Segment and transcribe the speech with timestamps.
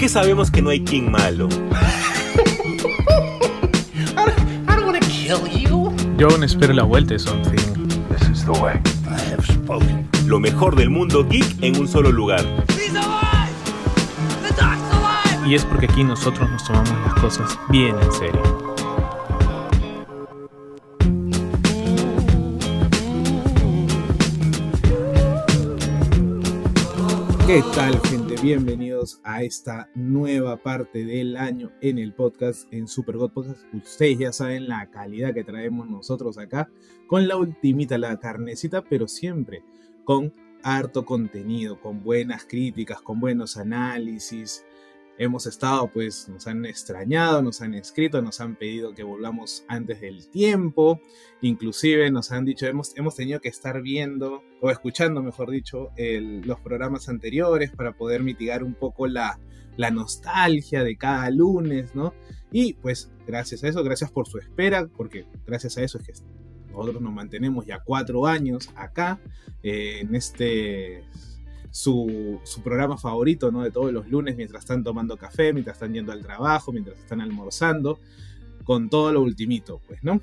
[0.00, 1.46] qué sabemos que no hay King malo?
[6.16, 7.58] Yo aún espero la vuelta de Something.
[10.24, 12.42] Lo mejor del mundo geek en un solo lugar.
[15.46, 18.42] Y es porque aquí nosotros nos tomamos las cosas bien en serio.
[27.46, 28.19] ¿Qué tal, gente?
[28.42, 33.66] Bienvenidos a esta nueva parte del año en el podcast, en Super God Podcast.
[33.74, 36.70] Ustedes ya saben la calidad que traemos nosotros acá,
[37.06, 39.62] con la ultimita, la carnecita, pero siempre
[40.04, 44.64] con harto contenido, con buenas críticas, con buenos análisis,
[45.20, 50.00] hemos estado, pues nos han extrañado, nos han escrito, nos han pedido que volvamos antes
[50.00, 50.98] del tiempo,
[51.42, 56.58] inclusive nos han dicho, hemos, hemos tenido que estar viendo, o escuchando, mejor dicho, los
[56.60, 59.38] programas anteriores para poder mitigar un poco la,
[59.76, 62.14] la nostalgia de cada lunes, ¿no?
[62.50, 66.12] Y pues gracias a eso, gracias por su espera, porque gracias a eso es que
[66.72, 69.20] nosotros nos mantenemos ya cuatro años acá,
[69.62, 71.04] eh, en este
[71.70, 73.62] su, programa favorito, ¿no?
[73.62, 77.20] De todos los lunes mientras están tomando café, mientras están yendo al trabajo, mientras están
[77.20, 77.98] almorzando,
[78.64, 80.20] con todo lo ultimito, pues, ¿no?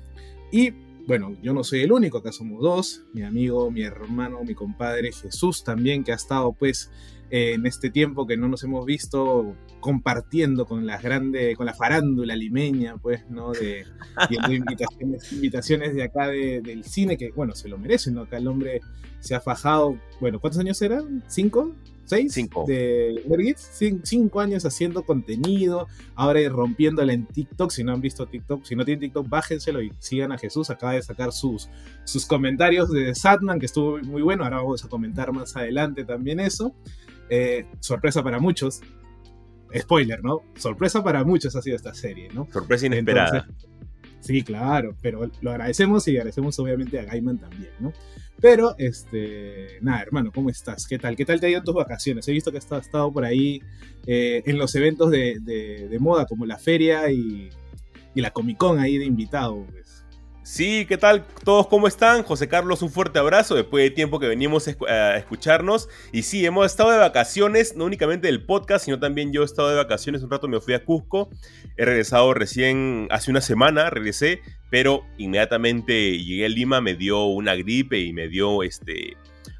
[0.52, 0.70] Y
[1.06, 5.12] bueno, yo no soy el único, acá somos dos, mi amigo, mi hermano, mi compadre
[5.12, 6.90] Jesús también, que ha estado pues
[7.30, 12.34] en este tiempo que no nos hemos visto compartiendo con las grandes, con la farándula
[12.36, 13.52] limeña, pues, ¿no?
[13.52, 13.84] De
[14.50, 18.22] invitaciones, invitaciones de acá del cine, que bueno, se lo merecen, ¿no?
[18.22, 18.80] Acá el hombre
[19.20, 21.22] se ha fajado, bueno, ¿cuántos años eran?
[21.26, 21.74] ¿Cinco?
[22.08, 22.32] ¿Seis?
[22.32, 22.64] Cinco.
[22.66, 23.22] De
[24.02, 27.70] cinco años haciendo contenido, ahora rompiéndola en TikTok.
[27.70, 30.70] Si no han visto TikTok, si no tienen TikTok, bájenselo y sigan a Jesús.
[30.70, 31.68] Acaba de sacar sus,
[32.04, 34.44] sus comentarios de Satman, que estuvo muy bueno.
[34.44, 36.74] Ahora vamos a comentar más adelante también eso.
[37.30, 38.80] Eh, sorpresa para muchos.
[39.76, 40.42] Spoiler, ¿no?
[40.56, 42.48] Sorpresa para muchos ha sido esta serie, ¿no?
[42.50, 43.46] Sorpresa inesperada.
[44.20, 47.92] sí, claro, pero lo agradecemos y agradecemos obviamente a Gaiman también, ¿no?
[48.40, 50.86] Pero, este, nada, hermano, ¿cómo estás?
[50.86, 51.16] ¿Qué tal?
[51.16, 52.26] ¿Qué tal te ha ido en tus vacaciones?
[52.28, 53.60] He visto que has estado por ahí
[54.06, 57.50] eh, en los eventos de, moda, como la feria y,
[58.14, 59.66] y la Comic Con ahí de invitado.
[59.66, 59.87] Pues.
[60.50, 61.66] Sí, ¿qué tal todos?
[61.66, 62.22] ¿Cómo están?
[62.22, 65.90] José Carlos, un fuerte abrazo después de tiempo que venimos a escucharnos.
[66.10, 69.68] Y sí, hemos estado de vacaciones, no únicamente del podcast, sino también yo he estado
[69.68, 70.22] de vacaciones.
[70.22, 71.28] Un rato me fui a Cusco,
[71.76, 77.54] he regresado recién, hace una semana regresé, pero inmediatamente llegué a Lima, me dio una
[77.54, 79.18] gripe y me dio este,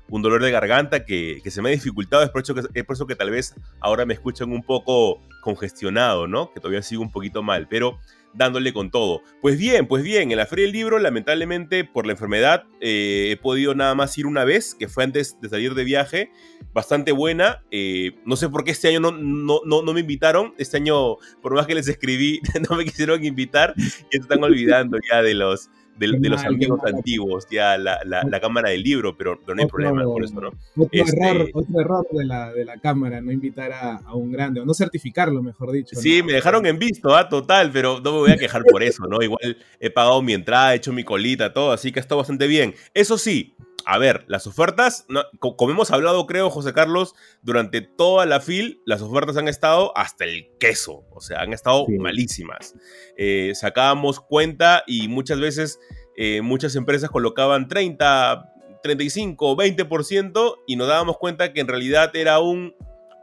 [0.08, 2.22] un dolor de garganta que, se me ha dificultado.
[2.22, 5.20] Es por, eso que, es por eso que tal vez ahora me escuchan un poco
[5.42, 6.50] congestionado, ¿no?
[6.50, 7.98] Que todavía sigo un poquito mal, pero
[8.34, 9.22] dándole con todo.
[9.40, 13.36] Pues bien, pues bien, en la Feria del Libro, lamentablemente por la enfermedad, eh, he
[13.36, 16.30] podido nada más ir una vez, que fue antes de salir de viaje,
[16.72, 17.64] bastante buena.
[17.70, 21.54] Eh, no sé por qué este año no, no, no, me invitaron, este año, por
[21.54, 22.40] más que les escribí,
[22.70, 27.76] no me quisieron invitar, y están olvidando ya de los, de, los amigos antiguos, ya
[27.76, 30.48] la, la, cámara del libro, pero, no hay problema con eso, ¿no?
[30.48, 34.60] Otro, este error, otro error de la, de la cámara, no invitar a, un grande,
[34.60, 35.96] o no certificarlo, mejor dicho.
[35.96, 37.28] Sí, me dejaron en visto, ¿ah?
[37.28, 39.20] total, pero no me voy a quejar por eso, ¿no?
[39.22, 42.74] Igual he pagado mi entrada, he hecho mi colita, todo, así que estado bastante bien.
[42.94, 43.56] Eso sí,
[43.90, 45.06] a ver, las ofertas,
[45.38, 50.26] como hemos hablado, creo, José Carlos, durante toda la fil, las ofertas han estado hasta
[50.26, 52.74] el queso, o sea, han estado malísimas.
[53.16, 55.80] Eh, sacábamos cuenta y muchas veces
[56.18, 62.40] eh, muchas empresas colocaban 30, 35, 20% y nos dábamos cuenta que en realidad era
[62.40, 62.74] un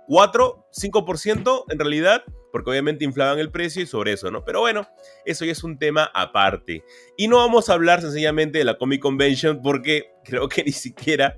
[0.08, 2.24] 4, 5% en realidad
[2.56, 4.46] porque obviamente inflaban el precio y sobre eso, ¿no?
[4.46, 4.88] Pero bueno,
[5.26, 6.86] eso ya es un tema aparte.
[7.18, 11.38] Y no vamos a hablar sencillamente de la Comic Convention porque creo que ni siquiera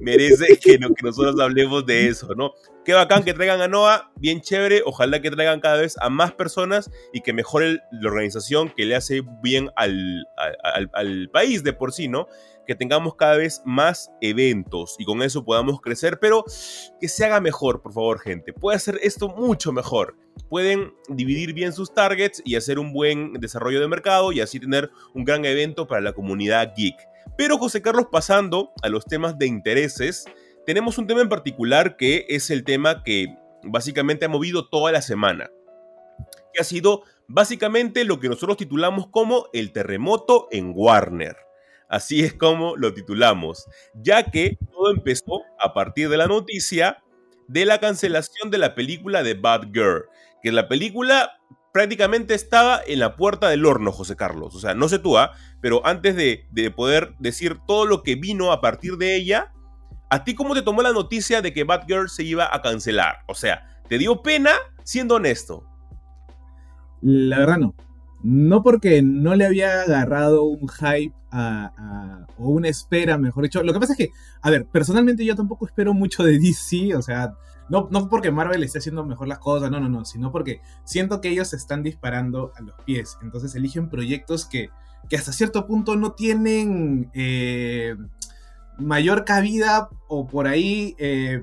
[0.00, 2.54] merece que, nosotros hablemos de eso, ¿no?
[2.82, 6.32] Qué bacán que traigan a Noah, bien chévere, ojalá que traigan cada vez a más
[6.32, 10.26] personas y que mejore la organización que le hace bien al,
[10.62, 12.26] al país de por sí, ¿no?
[12.66, 16.44] que tengamos cada vez más eventos y con eso podamos crecer, pero
[17.00, 18.52] que se haga mejor, por favor, gente.
[18.52, 20.16] Puede hacer esto mucho mejor.
[20.48, 24.90] Pueden dividir bien sus targets y hacer un buen desarrollo de mercado y así tener
[25.14, 26.96] un gran evento para la comunidad geek.
[27.36, 30.24] Pero José Carlos, pasando a los temas de intereses,
[30.66, 35.02] tenemos un tema en particular que es el tema que básicamente ha movido toda la
[35.02, 35.50] semana,
[36.52, 41.36] que ha sido básicamente lo que nosotros titulamos como el terremoto en Warner.
[41.88, 47.02] Así es como lo titulamos, ya que todo empezó a partir de la noticia
[47.46, 50.06] de la cancelación de la película de Bad Girl,
[50.42, 51.38] que la película
[51.72, 54.54] prácticamente estaba en la puerta del horno, José Carlos.
[54.54, 55.32] O sea, no sé tú, ¿ah?
[55.60, 59.52] pero antes de, de, poder decir todo lo que vino a partir de ella,
[60.08, 63.24] ¿a ti cómo te tomó la noticia de que Bad Girl se iba a cancelar?
[63.26, 64.52] O sea, ¿te dio pena
[64.84, 65.66] Siendo honesto.
[67.04, 67.74] La verdad no.
[68.22, 71.14] No porque no le había agarrado un hype
[72.38, 73.62] o una espera, mejor dicho.
[73.62, 74.10] Lo que pasa es que,
[74.40, 77.34] a ver, personalmente yo tampoco espero mucho de DC, o sea,
[77.68, 81.20] no, no porque Marvel esté haciendo mejor las cosas, no, no, no, sino porque siento
[81.20, 83.18] que ellos se están disparando a los pies.
[83.20, 84.70] Entonces eligen proyectos que,
[85.10, 87.96] que hasta cierto punto no tienen eh,
[88.78, 91.42] mayor cabida o por ahí eh,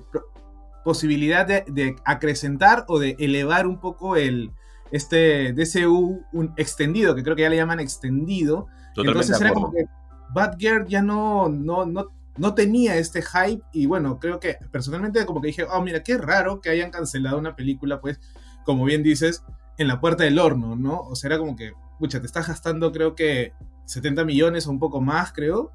[0.84, 4.52] posibilidad de, acrecentar o de elevar un poco el
[4.92, 8.68] este DCU un extendido, que creo que ya le llaman extendido.
[8.96, 9.86] Entonces era como que
[10.34, 12.08] Batgirl ya no, no, no,
[12.38, 16.18] no tenía este hype y bueno, creo que personalmente como que dije, oh mira, qué
[16.18, 18.20] raro que hayan cancelado una película, pues,
[18.66, 19.44] como bien dices,
[19.78, 21.02] en la puerta del horno, ¿no?
[21.02, 23.54] O sea, era como que, pucha, te estás gastando creo que
[23.86, 25.72] 70 millones o un poco más, creo,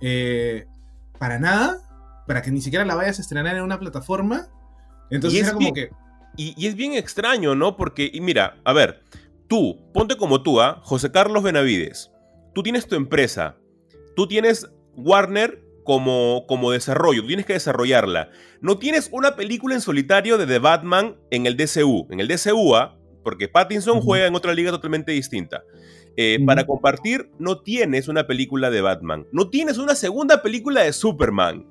[0.00, 0.66] eh,
[1.18, 1.78] para nada,
[2.26, 4.48] para que ni siquiera la vayas a estrenar en una plataforma.
[5.10, 5.90] Entonces era como que...
[6.42, 7.76] Y, es bien extraño, ¿no?
[7.76, 9.02] Porque, y mira, a ver,
[9.46, 10.80] tú, ponte como tú, ¿ah?
[10.82, 12.10] José Carlos Benavides,
[12.54, 13.58] tú tienes tu empresa,
[14.16, 14.66] tú tienes
[14.96, 18.30] Warner como, como desarrollo, tú tienes que desarrollarla.
[18.62, 22.06] No tienes una película en solitario de The Batman en el DCU.
[22.10, 22.96] En el DCU, ¿ah?
[23.22, 25.62] porque Pattinson juega en otra liga totalmente distinta.
[26.16, 30.94] Eh, para compartir, no tienes una película de Batman, no tienes una segunda película de
[30.94, 31.66] Superman.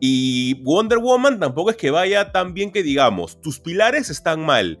[0.00, 4.80] Y Wonder Woman tampoco es que vaya tan bien que digamos, tus pilares están mal.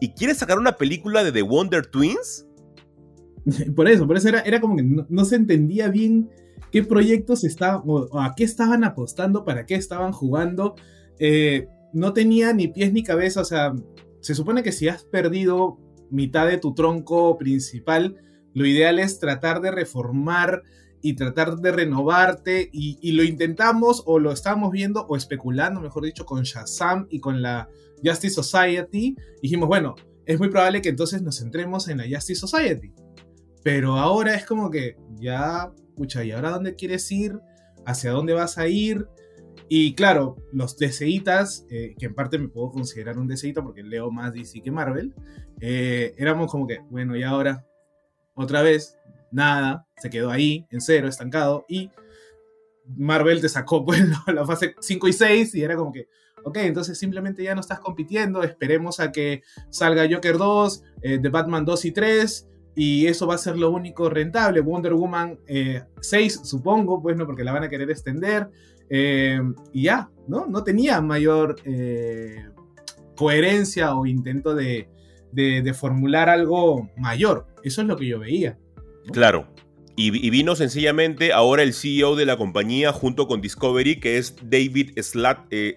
[0.00, 2.46] ¿Y quieres sacar una película de The Wonder Twins?
[3.76, 6.30] Por eso, por eso era, era como que no, se entendía bien
[6.72, 7.82] qué proyectos estaban,
[8.18, 10.76] a qué estaban apostando, para qué estaban jugando.
[11.18, 13.74] Eh, no tenía ni pies ni cabeza, o sea,
[14.20, 15.78] se supone que si has perdido
[16.10, 18.16] mitad de tu tronco principal,
[18.54, 20.62] lo ideal es tratar de reformar
[21.04, 26.24] y tratar de renovarte y, lo intentamos o lo estamos viendo o especulando, mejor dicho,
[26.24, 27.68] con Shazam y con la
[28.02, 29.14] Justice Society.
[29.42, 32.90] Dijimos, bueno, es muy probable que entonces nos centremos en la Justice Society.
[33.62, 37.38] Pero ahora es como que ya, pucha, ¿y ahora dónde quieres ir?
[37.84, 39.06] ¿Hacia dónde vas a ir?
[39.68, 44.10] Y claro, los DCitas, eh, que en parte me puedo considerar un DCita porque leo
[44.10, 45.14] más DC que Marvel,
[45.60, 47.66] eh, éramos como que, bueno, y ahora,
[48.34, 48.96] otra vez,
[49.34, 51.90] nada, se quedó ahí, en cero, estancado, y
[52.96, 56.08] Marvel te sacó pues, la fase 5 y 6 y era como que,
[56.44, 61.28] ok, entonces simplemente ya no estás compitiendo, esperemos a que salga Joker 2, eh, The
[61.28, 64.60] Batman 2 y 3, y eso va a ser lo único rentable.
[64.60, 65.38] Wonder Woman
[66.00, 68.50] 6, supongo, pues no, porque la van a querer extender.
[68.90, 69.40] Eh,
[69.72, 70.46] y ya, ¿no?
[70.46, 72.48] No tenía mayor eh,
[73.16, 74.88] coherencia o intento de,
[75.74, 77.46] formular algo mayor.
[77.62, 78.58] Eso es lo que yo veía.
[79.12, 79.48] Claro.
[79.96, 84.98] Y, vino sencillamente ahora el CEO de la compañía junto con Discovery, que es David
[85.00, 85.76] Slat, eh,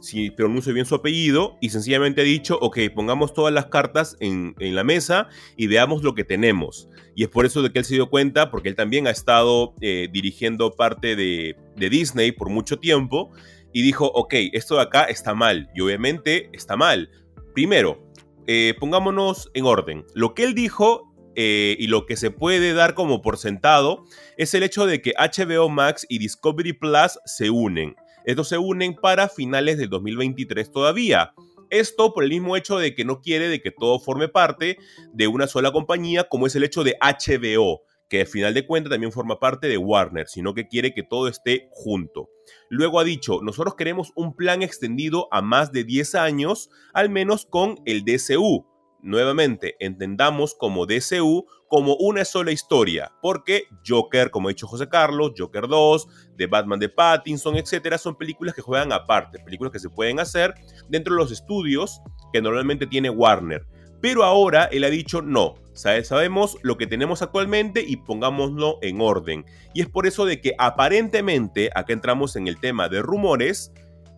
[0.00, 4.54] si pronuncio bien su apellido, y sencillamente ha dicho, ok, pongamos todas las cartas en,
[4.58, 6.88] la mesa y veamos lo que tenemos.
[7.16, 9.74] Y es por eso de que él se dio cuenta, porque él también ha estado
[9.80, 13.32] eh, dirigiendo parte de, Disney por mucho tiempo,
[13.72, 17.10] y dijo, ok, esto de acá está mal, y obviamente está mal.
[17.54, 18.08] Primero,
[18.46, 20.04] eh, pongámonos en orden.
[20.14, 24.04] Lo que él dijo eh, y lo que se puede dar como por sentado
[24.36, 27.96] es el hecho de que HBO Max y Discovery Plus se unen.
[28.24, 31.34] Estos se unen para finales del 2023 todavía.
[31.70, 34.78] Esto por el mismo hecho de que no quiere de que todo forme parte
[35.12, 38.90] de una sola compañía, como es el hecho de HBO, que al final de cuentas
[38.90, 42.28] también forma parte de Warner, sino que quiere que todo esté junto.
[42.68, 47.46] Luego ha dicho, nosotros queremos un plan extendido a más de 10 años, al menos
[47.46, 48.66] con el DCU
[49.04, 55.32] nuevamente entendamos como DCU como una sola historia, porque Joker, como ha dicho José Carlos,
[55.36, 59.90] Joker 2, The Batman de Pattinson, etcétera, son películas que juegan aparte, películas que se
[59.90, 60.54] pueden hacer
[60.88, 62.00] dentro de los estudios
[62.32, 63.66] que normalmente tiene Warner.
[64.00, 69.44] Pero ahora él ha dicho no, sabemos lo que tenemos actualmente y pongámoslo en orden.
[69.72, 73.72] Y es por eso de que aparentemente, acá entramos en el tema de rumores,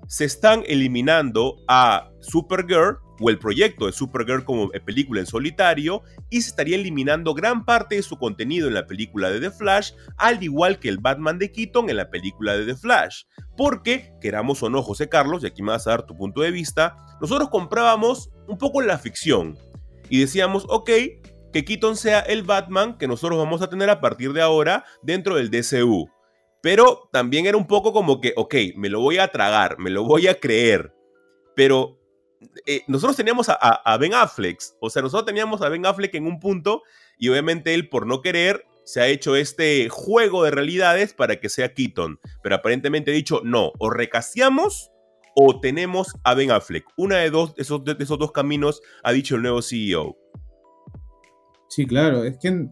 [0.08, 6.42] se están eliminando a Supergirl o el proyecto de Supergirl como película en solitario y
[6.42, 10.42] se estaría eliminando gran parte de su contenido en la película de The Flash, al
[10.42, 13.24] igual que el Batman de Keaton en la película de The Flash.
[13.56, 16.50] Porque, queramos o no, José Carlos, y aquí me vas a dar tu punto de
[16.50, 19.58] vista, nosotros comprábamos un poco la ficción
[20.08, 20.90] y decíamos, ok,
[21.52, 25.36] que Keaton sea el Batman que nosotros vamos a tener a partir de ahora dentro
[25.36, 26.10] del DCU.
[26.62, 30.04] Pero también era un poco como que, ok, me lo voy a tragar, me lo
[30.04, 30.92] voy a creer.
[31.54, 31.98] Pero
[32.66, 36.40] eh, nosotros teníamos a, Ben Affleck, o sea, nosotros teníamos a Ben Affleck en un
[36.40, 36.82] punto
[37.18, 41.48] y obviamente él por no querer se ha hecho este juego de realidades para que
[41.48, 44.90] sea Keaton, pero aparentemente ha dicho no, o recaseamos
[45.34, 46.86] o tenemos a Ben Affleck.
[46.96, 50.16] Una de, dos, esos, de esos dos caminos ha dicho el nuevo CEO.
[51.68, 52.68] Sí, claro, es que,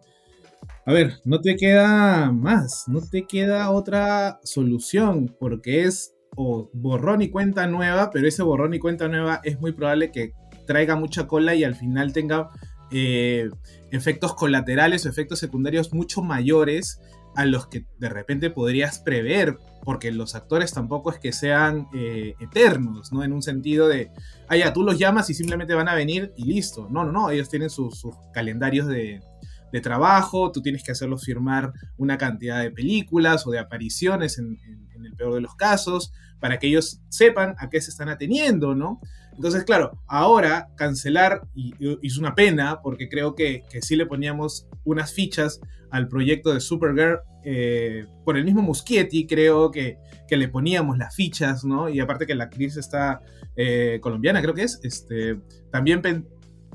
[0.86, 7.22] a ver, no te queda más, no te queda otra solución, porque es o borrón
[7.22, 10.32] y cuenta nueva, pero ese borrón y cuenta nueva es muy probable que
[10.66, 12.50] traiga mucha cola y al final tenga
[12.90, 13.50] eh,
[13.90, 17.00] efectos colaterales o efectos secundarios mucho mayores
[17.36, 22.34] a los que de repente podrías prever, porque los actores tampoco es que sean eh,
[22.40, 23.24] eternos, ¿no?
[23.24, 24.10] En un sentido de,
[24.48, 26.88] ah, ya, tú los llamas y simplemente van a venir y listo.
[26.90, 29.20] No, no, no, ellos tienen sus, calendarios de,
[29.80, 34.58] trabajo, tú tienes que hacerlos firmar una cantidad de películas o de apariciones en,
[34.94, 38.74] en el peor de los casos, para que ellos sepan a qué se están ateniendo,
[38.74, 39.00] ¿no?
[39.34, 44.68] Entonces, claro, ahora cancelar, y, es una pena, porque creo que, que, sí le poníamos
[44.84, 50.48] unas fichas al proyecto de Supergirl, eh, por el mismo Muschietti, creo que, que, le
[50.48, 51.88] poníamos las fichas, ¿no?
[51.88, 53.20] Y aparte que la actriz está
[53.56, 55.40] eh, colombiana, creo que es, este,
[55.70, 56.02] también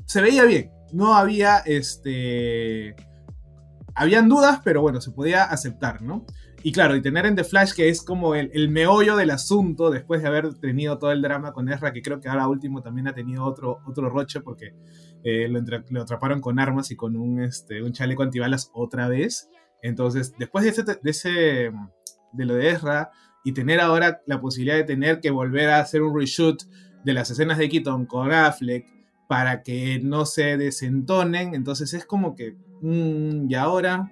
[0.04, 2.94] se veía bien, no había, este,
[3.94, 6.24] habían dudas, pero bueno, se podía aceptar, ¿no?
[6.62, 10.20] Y claro, y tener en The Flash, que es como el, meollo del asunto, después
[10.20, 13.14] de haber tenido todo el drama con Ezra, que creo que ahora último también ha
[13.14, 14.74] tenido otro, otro roche, porque
[15.24, 19.48] eh, lo, atraparon con armas y con un, este, un chaleco antibalas otra vez.
[19.82, 21.72] Entonces, después de, ese, de, ese,
[22.32, 23.10] de lo de Ezra,
[23.42, 26.62] y tener ahora la posibilidad de tener que volver a hacer un reshoot
[27.04, 28.86] de las escenas de Keaton con Affleck,
[29.30, 34.10] para que no se desentonen, entonces es como que, mm, y ahora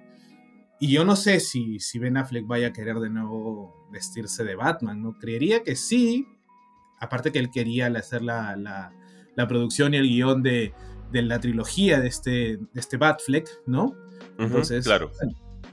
[0.79, 4.55] y yo no sé si, si Ben Affleck vaya a querer de nuevo vestirse de
[4.55, 5.19] Batman, ¿no?
[5.19, 6.25] Creería que sí.
[7.01, 10.73] Aparte que él quería hacer la, la, producción y el guion de,
[11.11, 13.93] de, la trilogía de este, de este Batfleck, ¿no?
[14.37, 15.11] Entonces, claro.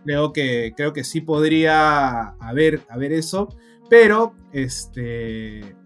[0.04, 3.48] creo, que, creo que sí podría haber, haber eso,
[3.88, 5.76] pero este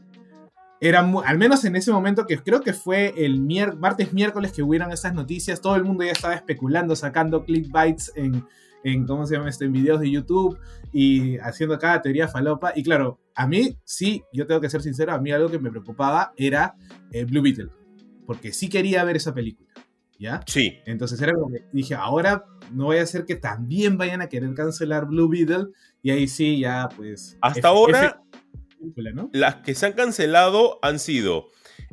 [0.81, 3.41] era al menos en ese momento que creo que fue el
[3.79, 8.47] martes miércoles que hubieron esas noticias, todo el mundo ya estaba especulando, sacando clickbites en,
[8.83, 9.65] en, ¿cómo se llama esto?
[9.65, 10.59] En videos de YouTube
[10.91, 12.73] y haciendo cada teoría falopa.
[12.75, 15.71] Y claro, a mí sí, yo tengo que ser sincero, a mí algo que me
[15.71, 16.75] preocupaba era
[17.13, 17.69] eh, Blue Beetle,
[18.27, 19.69] porque sí quería ver esa película,
[20.19, 20.41] ¿ya?
[20.47, 20.79] Sí.
[20.87, 24.55] Entonces era como que dije, ahora no voy a hacer que también vayan a querer
[24.55, 25.67] cancelar Blue Beetle
[26.03, 27.37] y ahí sí, ya pues...
[27.43, 28.23] Hasta ahora,
[29.33, 31.49] las que se han cancelado han sido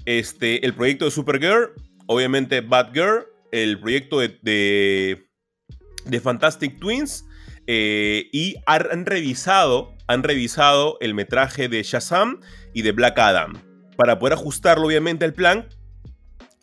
[0.05, 1.73] este, el proyecto de Supergirl,
[2.07, 5.27] obviamente Batgirl, el proyecto de
[6.09, 7.25] de Fantastic Twins
[7.67, 12.41] eh, y han revisado, han revisado el metraje de Shazam
[12.73, 13.53] y de Black Adam
[13.95, 15.67] para poder ajustarlo obviamente al plan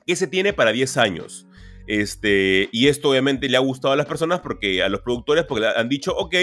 [0.06, 1.46] que se tiene para 10 años.
[1.86, 5.66] Este, y esto obviamente le ha gustado a las personas porque a los productores porque
[5.66, 6.34] han dicho, ok,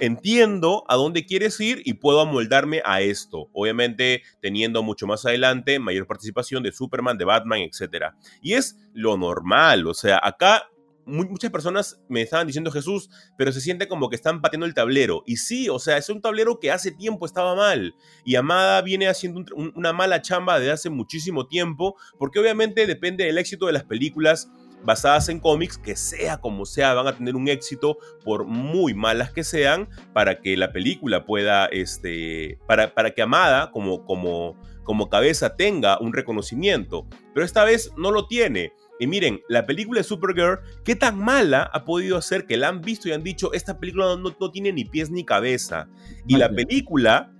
[0.00, 3.48] entiendo a dónde quieres ir y puedo amoldarme a esto.
[3.52, 8.06] Obviamente teniendo mucho más adelante mayor participación de Superman, de Batman, etc.
[8.42, 10.70] Y es lo normal, o sea, acá
[11.10, 15.22] muchas personas me estaban diciendo Jesús, pero se siente como que están pateando el tablero.
[15.26, 17.94] Y sí, o sea, es un tablero que hace tiempo estaba mal.
[18.24, 23.38] Y Amada viene haciendo una mala chamba de hace muchísimo tiempo, porque obviamente depende del
[23.38, 24.50] éxito de las películas
[24.84, 29.32] basadas en cómics, que sea como sea, van a tener un éxito por muy malas
[29.32, 35.08] que sean, para que la película pueda, este, para, para que Amada como, como, como
[35.08, 37.06] cabeza tenga un reconocimiento.
[37.34, 38.72] Pero esta vez no lo tiene.
[38.98, 42.82] Y miren, la película de Supergirl, ¿qué tan mala ha podido hacer que la han
[42.82, 45.88] visto y han dicho, esta película no, tiene ni pies ni cabeza?
[46.26, 47.32] Y la película,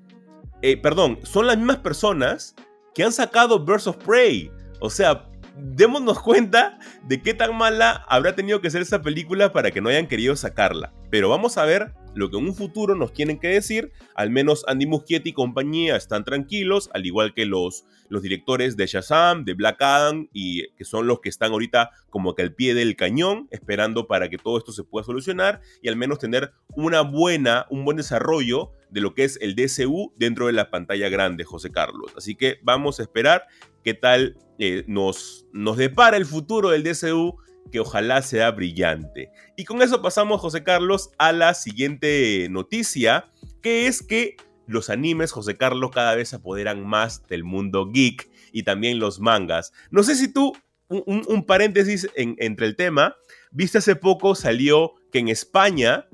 [0.63, 2.55] eh, perdón, son las mismas personas
[2.95, 4.51] que han sacado Birds of Prey.
[4.81, 9.71] O sea, démonos cuenta de qué tan mala habrá tenido que ser esa película para
[9.71, 10.93] que no hayan querido sacarla.
[11.11, 13.93] Pero vamos a ver lo que en un futuro nos tienen que decir.
[14.15, 18.87] Al menos Andy Muschietti y compañía están tranquilos, al igual que los, los directores de
[18.87, 22.75] Shazam, de Black Adam, y que son los que están ahorita como que al pie
[22.75, 27.03] del cañón, esperando para que todo esto se pueda solucionar y al menos tener una
[27.03, 31.45] buena, un buen desarrollo de lo que es el DCU dentro de la pantalla grande,
[31.45, 32.13] José Carlos.
[32.17, 33.47] Así que vamos a esperar
[33.85, 37.39] qué tal eh, nos, nos depara el futuro del DCU
[37.71, 39.31] que ojalá sea brillante.
[39.57, 43.31] Y con eso pasamos, José Carlos, a la siguiente noticia,
[43.63, 44.37] que es que
[44.67, 49.21] los animes, José Carlos, cada vez se apoderan más del mundo geek y también los
[49.21, 49.73] mangas.
[49.91, 50.53] No sé si tú,
[50.89, 53.17] un, paréntesis entre el tema,
[53.51, 56.07] viste hace poco salió que en España,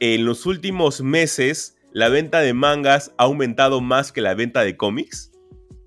[0.00, 4.76] en los últimos meses, la venta de mangas ha aumentado más que la venta de
[4.76, 5.30] cómics.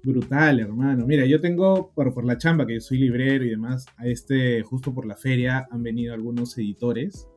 [0.07, 1.05] Brutal, hermano.
[1.05, 4.61] Mira, yo tengo, por, por la chamba, que yo soy librero y demás, a este,
[4.63, 7.27] justo por la feria, han venido algunos editores,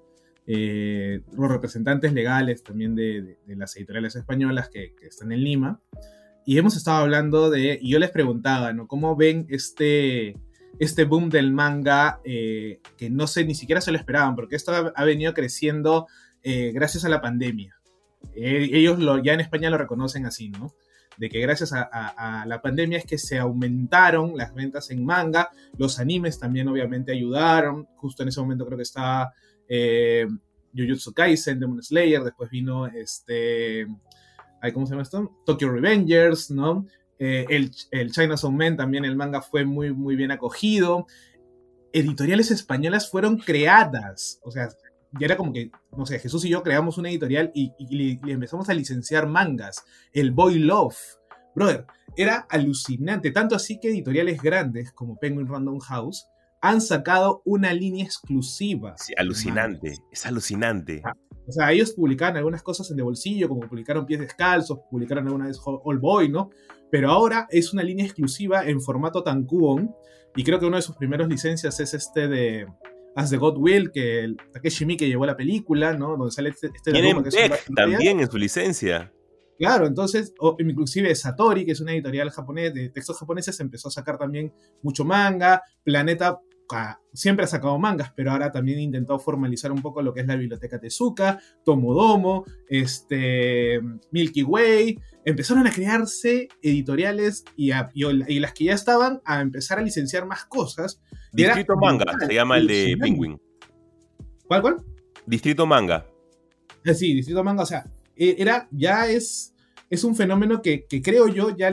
[0.46, 5.80] eh, los representantes legales también de, las editoriales españolas que, están en Lima.
[6.46, 8.86] y hemos estado hablando de, y yo les preguntaba, ¿no?
[8.86, 10.36] ¿Cómo ven este,
[10.78, 14.92] este boom del manga eh, que no sé, ni siquiera se lo esperaban, porque esto
[14.94, 16.06] ha, venido creciendo
[16.44, 17.80] eh, gracias a la pandemia.
[18.36, 20.72] Eh, ellos lo, ya en España lo reconocen así, ¿no?
[21.20, 25.98] De que gracias a, la pandemia es que se aumentaron las ventas en manga, los
[25.98, 29.34] animes también obviamente ayudaron, justo en ese momento creo que estaba
[30.74, 33.86] Jujutsu Kaisen, Demon Slayer, después vino este
[34.72, 35.30] ¿cómo se llama esto?
[35.44, 36.86] Tokyo Revengers, ¿no?
[37.18, 41.06] Eh, el, el China Soul Man también el manga fue muy, muy bien acogido.
[41.92, 44.68] Editoriales españolas fueron creadas, o sea,
[45.18, 48.68] ya era como que, no sé, Jesús y yo creamos una editorial y, y, empezamos
[48.68, 49.84] a licenciar mangas.
[50.12, 50.96] El Boy Love,
[51.54, 51.86] brother,
[52.16, 56.26] era alucinante, tanto así que editoriales grandes como Penguin Random House
[56.60, 58.94] han sacado una línea exclusiva.
[58.98, 61.00] Sí, alucinante, es alucinante.
[61.04, 61.14] Ah,
[61.46, 65.46] o sea, ellos publicaron algunas cosas en de bolsillo, como publicaron pies descalzos, publicaron alguna
[65.46, 66.50] vez All Boy, ¿no?
[66.90, 69.94] Pero ahora es una línea exclusiva en formato tankubon.
[70.36, 72.66] Y creo que una de sus primeros licencias es este de
[73.16, 76.16] As the God Will, que el Takeshi Miike llevó la película, ¿no?
[76.16, 77.22] Donde sale este, este Tienen
[77.74, 79.12] también en su licencia.
[79.58, 84.16] Claro, entonces, inclusive Satori, que es una editorial japonés de textos japoneses, empezó a sacar
[84.16, 84.52] también
[84.82, 85.62] mucho manga.
[85.84, 86.40] Planeta
[87.12, 90.36] siempre ha sacado mangas, pero ahora también intentó formalizar un poco lo que es la
[90.36, 93.80] biblioteca Tezuka, Tomodomo, este,
[94.12, 94.98] Milky Way.
[95.30, 101.00] Empezaron a crearse editoriales y, las que ya estaban a empezar a licenciar más cosas.
[101.32, 103.40] Distrito Manga, se llama el de Penguin.
[104.48, 104.76] ¿Cuál, cuál?
[105.26, 106.04] Distrito Manga.
[106.84, 107.84] Eh, sí, Distrito Manga, o sea,
[108.16, 109.54] e, era, ya es,
[109.88, 111.68] es un fenómeno que, creo yo ya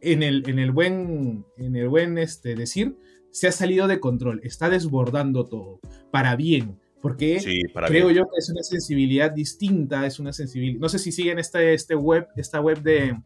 [0.00, 2.96] en el, en el buen, en el buen este, decir,
[3.30, 5.78] se ha salido de control, está desbordando todo,
[6.10, 7.38] para bien, porque
[7.86, 11.72] creo yo que es una sensibilidad distinta, es una sensibilidad, no sé si siguen este,
[11.72, 13.18] este web, esta web de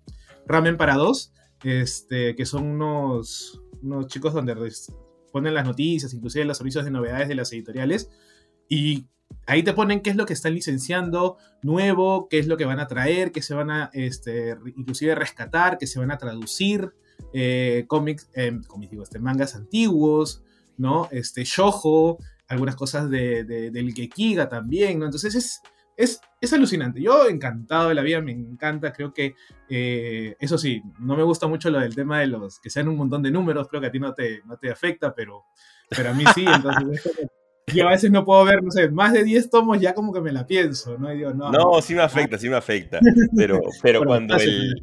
[0.47, 1.33] Ramen para dos,
[1.64, 4.54] este, que son unos, unos chicos donde
[5.32, 8.10] ponen las noticias, inclusive los servicios de novedades de las editoriales,
[8.69, 9.06] y
[9.47, 12.80] ahí te ponen qué es lo que están licenciando nuevo, qué es lo que van
[12.80, 16.93] a traer, qué se van a, este, inclusive rescatar, qué se van a traducir,
[17.32, 18.52] eh, cómics, eh,
[18.91, 20.43] digo, este, mangas antiguos,
[20.76, 21.08] ¿no?
[21.10, 25.07] Este, shojo, algunas cosas de, del Gekiga también, ¿no?
[25.07, 25.63] Entonces es,
[25.97, 27.00] es, es, alucinante.
[27.00, 29.35] Yo encantado de la vida, me encanta, creo que,
[29.69, 32.97] eh, eso sí, no me gusta mucho lo del tema de los que sean un
[32.97, 35.45] montón de números, creo que a ti no te, no te afecta, pero,
[35.89, 37.02] pero a mí sí, entonces...
[37.75, 40.21] yo a veces no puedo ver, no sé, más de 10 tomos ya como que
[40.21, 41.15] me la pienso, ¿no?
[41.35, 43.00] no, no, sí me afecta, sí me afecta.
[43.37, 44.75] Pero, pero cuando el,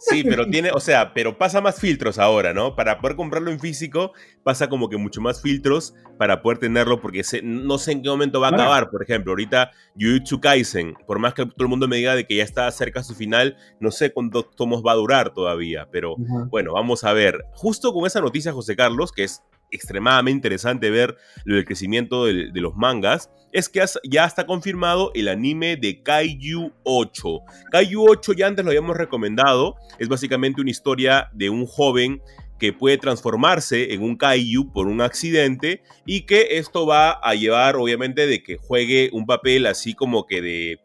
[0.00, 2.74] Sí, pero tiene, o sea, pero pasa más filtros ahora, ¿no?
[2.74, 7.22] Para poder comprarlo en físico, pasa como que mucho más filtros para poder tenerlo, porque
[7.42, 8.90] no sé en qué momento va a acabar.
[8.90, 12.36] Por ejemplo, ahorita Jujutsu Kaisen, por más que todo el mundo me diga de que
[12.36, 16.16] ya está cerca su final, no sé cuántos tomos va a durar todavía, pero
[16.48, 17.44] bueno, vamos a ver.
[17.52, 22.76] Justo con esa noticia, José Carlos, que es extremadamente interesante ver el crecimiento de, los
[22.76, 27.40] mangas, es que ya está confirmado el anime de Kaiju 8.
[27.70, 32.20] Kaiju 8 ya antes lo habíamos recomendado, es básicamente una historia de un joven
[32.58, 37.76] que puede transformarse en un kaiju por un accidente y que esto va a llevar
[37.76, 40.80] obviamente de que juegue un papel así como que de,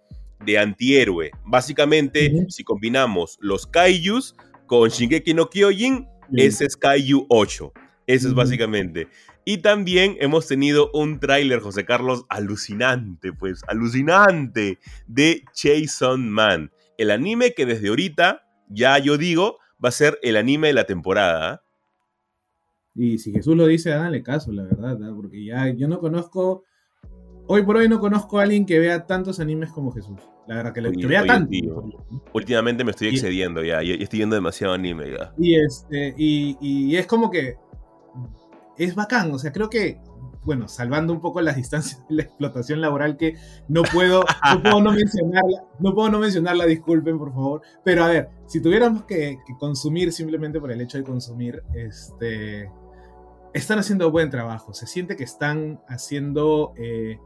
[0.46, 1.32] de antihéroe.
[1.44, 4.36] Básicamente, si combinamos los kaijus
[4.68, 7.74] con Shingeki no Kyojin, ese es Kaiju 8.
[8.08, 9.08] Eso es básicamente.
[9.46, 16.72] Y también hemos tenido un tráiler, José Carlos, alucinante, pues, alucinante, de Jason Man.
[16.98, 20.86] El anime que desde ahorita, ya yo digo, va a ser el anime de la
[20.86, 21.64] temporada.
[22.96, 26.64] Y si Jesús lo dice, háganle caso, la verdad, porque ya yo no conozco,
[27.48, 30.20] hoy por hoy no conozco a alguien que vea tantos animes como Jesús.
[30.48, 31.52] La verdad, que, le, vea tanto.
[32.34, 35.34] últimamente me estoy excediendo ya, y, estoy viendo demasiado anime ya.
[35.38, 37.58] Y, este, y, y es como que
[38.78, 40.00] es bacán, o sea, creo que,
[40.44, 43.36] bueno, salvando un poco las distancias de la explotación laboral que
[43.68, 48.08] no puedo, no puedo no mencionarla, no puedo no mencionarla, disculpen por favor, pero a
[48.08, 52.70] ver, si tuviéramos que, consumir simplemente por el hecho de consumir, este,
[53.54, 57.20] están haciendo buen trabajo, se siente que están haciendo eh,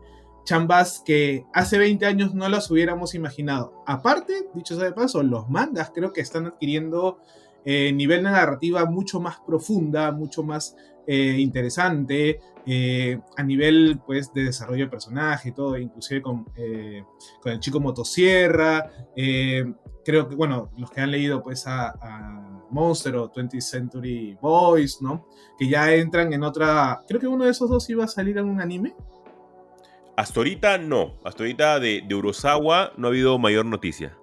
[0.44, 3.84] chambas que hace 20 años no las hubiéramos imaginado.
[3.86, 7.20] Aparte, dicho sea de paso, los mangas creo que están adquiriendo
[7.66, 10.76] eh, nivel de narrativa mucho más profunda, mucho más
[11.12, 17.04] eh, interesante, eh, a nivel pues, de desarrollo de personaje y todo, inclusive con, eh,
[17.42, 18.92] con el chico motosierra.
[20.06, 25.26] creo que, bueno, los que han leído pues a, Monster o 20th Century Boys, ¿no?
[25.58, 27.02] Que ya entran en otra...
[27.08, 28.94] Creo que uno de esos dos iba a salir en un anime.
[30.16, 31.16] Hasta ahorita no.
[31.24, 34.16] Hasta ahorita de, de Urosawa no ha habido mayor noticia.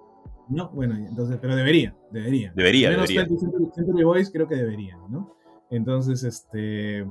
[0.47, 2.53] No, bueno, entonces, pero debería, debería.
[2.55, 3.35] Debería, Al menos debería.
[3.35, 5.36] 20th Century, Century Boys creo que deberían, ¿no?
[5.69, 7.05] Entonces, este,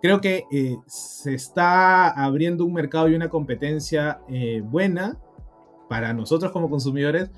[0.00, 5.18] creo que eh, se está abriendo un mercado y una competencia eh, buena
[5.88, 7.30] para nosotros como consumidores.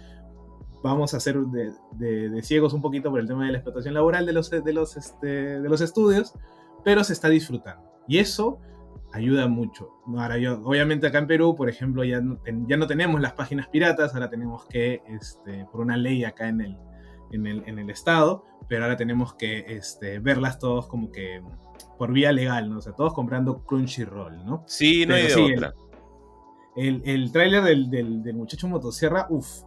[0.83, 3.95] Vamos a ser de, de- de ciegos un poquito por el tema de la explotación
[3.95, 6.35] laboral de los, de, los, este, de los estudios,
[6.85, 7.83] pero se está disfrutando.
[8.07, 8.59] Y eso
[9.13, 9.89] ayuda mucho.
[10.17, 13.69] Ahora yo, obviamente acá en Perú, por ejemplo, ya no, ya no tenemos las páginas
[13.69, 16.79] piratas, ahora tenemos que, este, por una ley acá en el,
[17.33, 21.41] en el, en el estado, pero ahora tenemos que este, verlas todos como que
[21.99, 22.79] por vía legal, ¿no?
[22.79, 24.65] O sea, todos comprando Crunchyroll, ¿no?
[24.67, 25.75] Sí, no hay de Pero sí, otra.
[26.77, 29.63] El, el tráiler del, del, del muchacho motosierra, uff,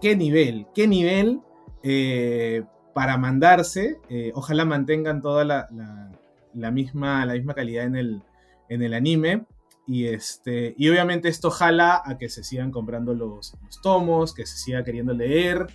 [0.00, 1.40] qué nivel, qué nivel
[1.82, 3.98] eh, para mandarse.
[4.08, 6.10] eh, ojalá mantengan toda la, la-
[6.52, 8.22] la misma, la misma calidad en el,
[8.68, 9.44] en el anime.
[9.86, 14.46] Y, este, y obviamente esto jala a que se sigan comprando los, los tomos, que
[14.46, 15.66] se siga queriendo leer.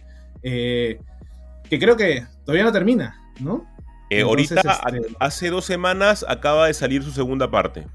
[0.44, 1.00] eh,
[1.70, 3.66] que creo que todavía no termina, ¿no?
[4.10, 7.88] Eh, Entonces, ahorita, este- hace dos semanas, acaba de salir su segunda parte.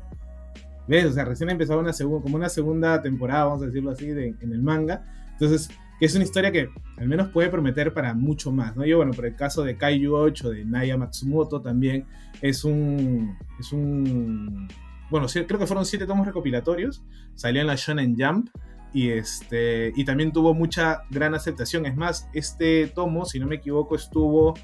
[0.88, 1.04] ¿Ves?
[1.04, 4.34] O sea, recién ha empezado una como una segunda temporada, vamos a decirlo así, de-
[4.40, 5.04] en el manga.
[5.32, 8.84] Entonces, que es una historia que al menos puede prometer para mucho más, ¿no?
[8.84, 12.06] Yo, bueno, por el caso de Kaiju 8, de Naya Matsumoto, también
[12.42, 13.36] es un...
[13.60, 14.66] Es un
[15.10, 17.02] bueno, creo que fueron siete tomos recopilatorios.
[17.34, 18.48] Salió en la Shonen Jump.
[18.92, 21.86] Y, este, y también tuvo mucha gran aceptación.
[21.86, 24.54] Es más, este tomo, si no me equivoco, estuvo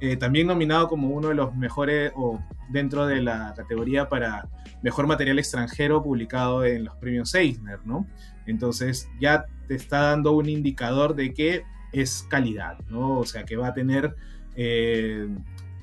[0.00, 4.48] eh, también nominado como uno de los mejores, o dentro de la categoría para
[4.82, 8.06] mejor material extranjero publicado en los premios Eisner, ¿no?
[8.46, 13.18] Entonces ya te está dando un indicador de que es calidad, ¿no?
[13.18, 14.14] O sea, que va a tener
[14.54, 15.28] eh,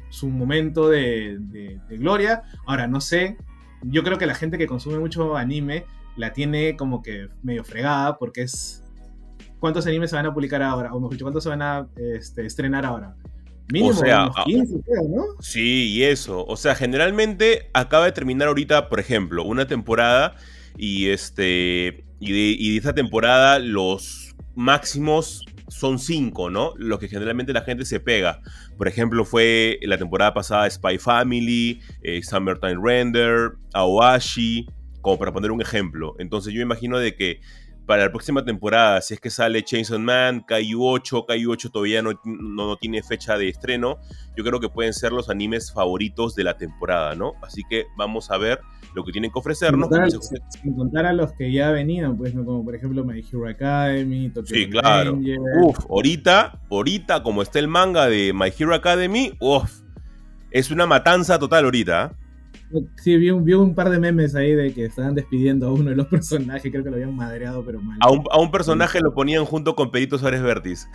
[0.10, 1.40] su momento de,
[1.90, 2.44] gloria.
[2.68, 3.38] Ahora, no sé,
[3.82, 8.18] yo creo que la gente que consume mucho anime la tiene como que medio fregada
[8.18, 8.84] porque es...
[9.60, 10.94] ¿Cuántos animes se van a publicar ahora?
[10.94, 13.16] O mejor dicho, ¿cuántos se van a este, estrenar ahora?
[13.72, 15.24] Mínimo sea, unos ah, 15, creo, ¿no?
[15.40, 16.46] Sí, y eso.
[16.46, 20.36] O sea, generalmente acaba de terminar ahorita, por ejemplo, una temporada
[20.78, 26.74] y este y de, y de esta temporada los máximos son cinco, ¿no?
[26.78, 28.42] Los que generalmente la gente se pega.
[28.78, 34.68] Por ejemplo, fue la temporada pasada Spy Family, eh, Summertime Render, Aoashi,
[35.04, 36.16] como para poner un ejemplo.
[36.18, 37.42] Entonces yo imagino de que
[37.86, 42.02] para la próxima temporada, si es que sale Chainsaw Man, Kaiju 8, Kaiju 8 todavía
[42.02, 43.98] no, no, no tiene fecha de estreno,
[44.38, 47.34] yo creo que pueden ser los animes favoritos de la temporada, ¿no?
[47.44, 48.62] Así que vamos a ver
[48.96, 49.90] lo que tienen que ofrecernos.
[49.90, 52.46] Sin contar, José- sin contar a los que ya venían, pues, ¿no?
[52.46, 55.20] como por ejemplo My Hero Academy, Tokyo Sí, claro.
[55.64, 59.82] Uf, ahorita, ahorita, como está el manga de My Hero Academy, uf,
[60.52, 62.04] es una matanza total ahorita.
[62.04, 62.18] ¿ah?
[62.96, 65.92] Sí, vi un, vi un par de memes ahí de que estaban despidiendo a uno
[65.92, 67.98] de los personajes, creo que lo habían madreado, pero mal.
[68.02, 70.88] A un, a un personaje lo ponían junto con Pedrito Suárez Vértiz.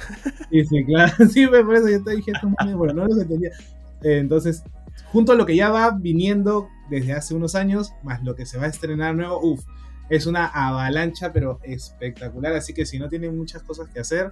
[0.50, 1.12] Sí, sí, claro.
[1.28, 2.32] Sí, por eso yo te dije,
[2.76, 3.50] bueno, no los entendía.
[4.02, 4.64] Eh, entonces,
[5.12, 8.58] junto a lo que ya va viniendo desde hace unos años, más lo que se
[8.58, 9.64] va a estrenar nuevo, uff,
[10.08, 12.54] es una avalancha, pero espectacular.
[12.54, 14.30] Así que si no tienen muchas cosas que hacer,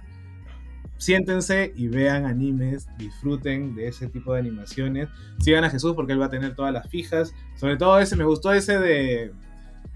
[0.97, 5.09] siéntense y vean animes, disfruten de ese tipo de animaciones.
[5.39, 7.33] Sigan a Jesús porque él va a tener todas las fijas.
[7.55, 9.31] Sobre todo ese, me gustó ese de,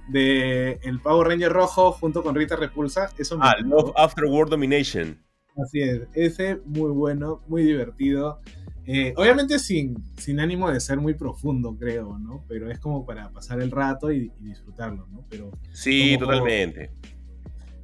[0.10, 3.10] de el Power Ranger rojo junto con Rita Repulsa.
[3.18, 3.56] Eso me Ah.
[3.64, 5.18] Love After World Domination.
[5.64, 8.40] Así es, ese muy bueno, muy divertido.
[8.86, 12.44] Eh, obviamente sin, sin ánimo de ser muy profundo, creo, ¿no?
[12.48, 15.24] Pero es como para pasar el rato y, y disfrutarlo, ¿no?
[15.30, 16.92] Pero Sí, Como- totalmente.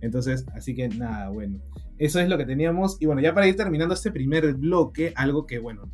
[0.01, 1.59] entonces, así que nada, bueno.
[1.97, 2.97] Eso es lo que teníamos.
[2.99, 5.89] Y bueno, ya para ir terminando este primer bloque, algo que, bueno,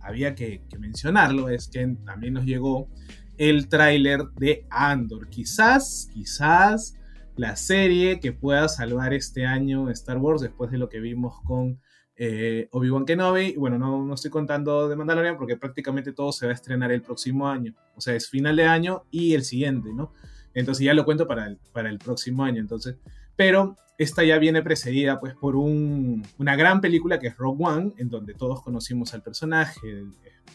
[0.00, 2.88] había que, mencionarlo es que también nos llegó
[3.36, 5.28] el tráiler de Andor.
[5.28, 6.96] Quizás, quizás
[7.36, 11.80] la serie que pueda salvar este año Star Wars después de lo que vimos con
[12.16, 13.54] eh, Obi-Wan Kenobi.
[13.56, 17.02] Bueno, no, no estoy contando de Mandalorian porque prácticamente todo se va a estrenar el
[17.02, 17.74] próximo año.
[17.94, 20.12] O sea, es final de año y el siguiente, ¿no?
[20.54, 22.60] Entonces ya lo cuento para el, para el próximo año.
[22.60, 22.96] Entonces,
[23.36, 27.92] pero esta ya viene precedida pues por un- una gran película que es Rogue One,
[27.98, 30.04] en donde todos conocimos al personaje, eh,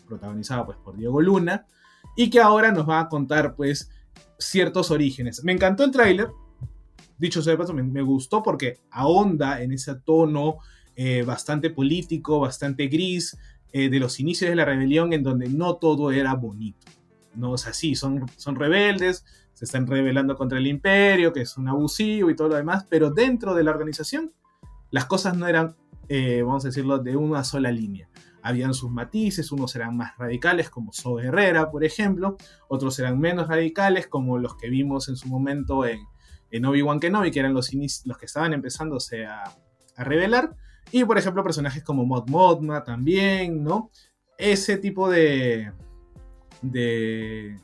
[0.07, 1.65] protagonizado pues por Diego Luna,
[2.15, 3.91] y que ahora nos va a contar pues
[4.39, 5.43] ciertos orígenes.
[5.43, 6.29] Me encantó el tráiler,
[7.17, 10.57] dicho sea de paso, me, me gustó porque ahonda en ese tono
[10.95, 13.37] eh, bastante político, bastante gris,
[13.71, 16.87] eh, de los inicios de la rebelión, en donde no todo era bonito.
[17.35, 19.25] No, o sea, sí, son, son rebeldes,
[19.63, 23.11] se están rebelando contra el imperio, que es un abusivo y todo lo demás, pero
[23.11, 24.33] dentro de la organización
[24.91, 25.77] las cosas no eran,
[26.09, 28.09] eh, vamos a decirlo, de una sola línea.
[28.41, 32.35] Habían sus matices, unos eran más radicales, como So Herrera, por ejemplo,
[32.67, 35.99] otros eran menos radicales, como los que vimos en su momento en,
[36.51, 37.71] en Obi-Wan Kenobi, que eran los,
[38.03, 39.43] los que estaban empezándose a,
[39.95, 40.57] a revelar.
[40.91, 43.91] Y por ejemplo, personajes como Mod Modma también, ¿no?
[44.37, 45.71] Ese tipo de,
[46.61, 47.57] de,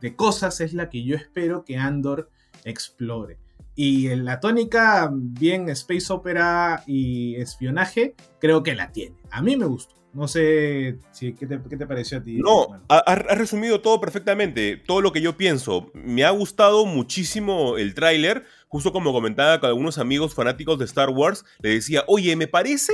[0.00, 2.30] de cosas es la que yo espero que Andor
[2.64, 3.38] explore.
[3.74, 9.16] Y en la tónica, bien space opera y espionaje, creo que la tiene.
[9.30, 9.94] A mí me gustó.
[10.12, 12.36] No sé si, ¿qué, te, ¿qué, te, pareció a ti.
[12.36, 15.90] No, has resumido todo perfectamente, todo lo que yo pienso.
[15.94, 21.08] Me ha gustado muchísimo el tráiler, justo como comentaba con algunos amigos fanáticos de Star
[21.08, 22.92] Wars, le decía, oye, me parece,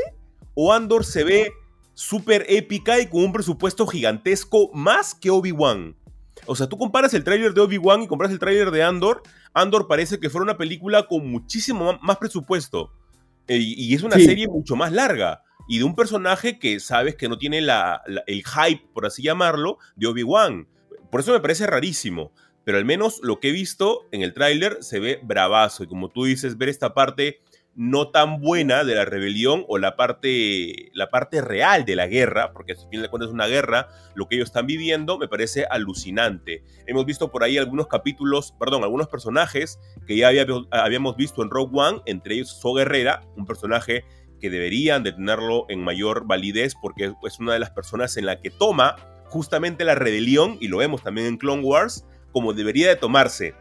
[0.54, 1.52] o Andor se ve
[1.94, 5.96] súper épica y con un presupuesto gigantesco más que Obi-Wan.
[6.48, 9.86] O sea, tú comparas el tráiler de Obi-Wan y comparas el tráiler de Andor, Andor
[9.86, 12.92] parece que fuera una película con muchísimo más presupuesto.
[13.46, 14.24] Eh, y es una sí.
[14.24, 18.24] serie mucho más larga y de un personaje que sabes que no tiene la, la,
[18.26, 20.66] el hype, por así llamarlo, de Obi-Wan.
[21.10, 22.32] Por eso me parece rarísimo.
[22.64, 25.84] Pero al menos lo que he visto en el tráiler se ve bravazo.
[25.84, 27.40] Y como tú dices, ver esta parte
[27.78, 32.52] no tan buena de la rebelión o la parte, la parte real de la guerra,
[32.52, 35.64] porque al fin de cuentas es una guerra, lo que ellos están viviendo me parece
[35.70, 36.64] alucinante.
[36.88, 41.50] Hemos visto por ahí algunos capítulos, perdón, algunos personajes que ya había, habíamos visto en
[41.50, 44.04] Rogue One, entre ellos So Guerrera, un personaje
[44.40, 48.40] que deberían de tenerlo en mayor validez porque es una de las personas en la
[48.40, 52.96] que toma justamente la rebelión, y lo vemos también en Clone Wars, como debería de
[52.96, 53.54] tomarse.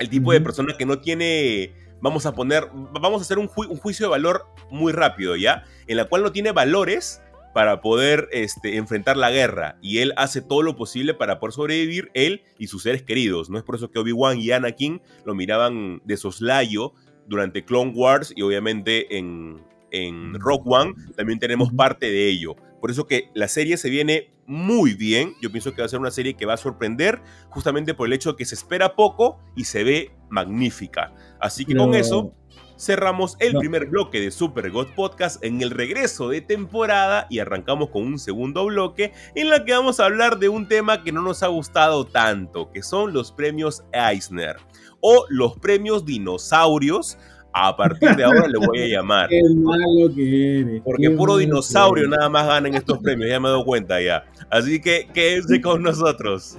[0.00, 3.62] El tipo de persona que no tiene, vamos a poner, vamos a hacer un, ju
[3.68, 5.64] un, juicio de valor muy rápido, ¿ya?
[5.86, 7.22] En la cual no tiene valores
[7.54, 12.10] para poder este, enfrentar la guerra, y él hace todo lo posible para poder sobrevivir,
[12.14, 13.50] él y sus seres queridos.
[13.50, 16.92] No es por eso que Obi-Wan y Anakin lo miraban de soslayo
[17.26, 22.56] durante Clone Wars y obviamente en, en Rock One también tenemos parte de ello.
[22.80, 25.34] Por eso que la serie se viene muy bien.
[25.42, 28.14] Yo pienso que va a ser una serie que va a sorprender justamente por el
[28.14, 31.12] hecho de que se espera poco y se ve magnífica.
[31.40, 31.84] Así que no.
[31.84, 32.32] con eso
[32.78, 33.60] cerramos el no.
[33.60, 38.18] primer bloque de Super God Podcast en el regreso de temporada y arrancamos con un
[38.18, 41.48] segundo bloque en la que vamos a hablar de un tema que no nos ha
[41.48, 44.56] gustado tanto, que son los premios Eisner
[45.00, 47.18] o los premios dinosaurios
[47.52, 49.28] a partir de ahora le voy a llamar.
[49.30, 50.82] Qué malo que eres.
[50.84, 54.24] Porque puro dinosaurio nada más ganan estos premios, ya me he dado cuenta ya.
[54.50, 56.56] Así que quédense con nosotros.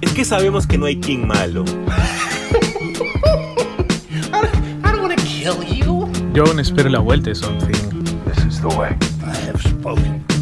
[0.00, 1.64] Es que sabemos que no hay King malo.
[6.34, 7.98] Yo aún espero la vuelta de Something.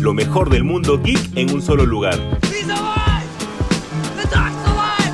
[0.01, 2.19] Lo mejor del mundo geek en un solo lugar.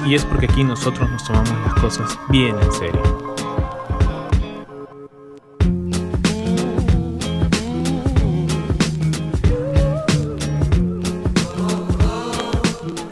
[0.05, 3.33] Y es porque aquí nosotros nos tomamos las cosas bien en serio.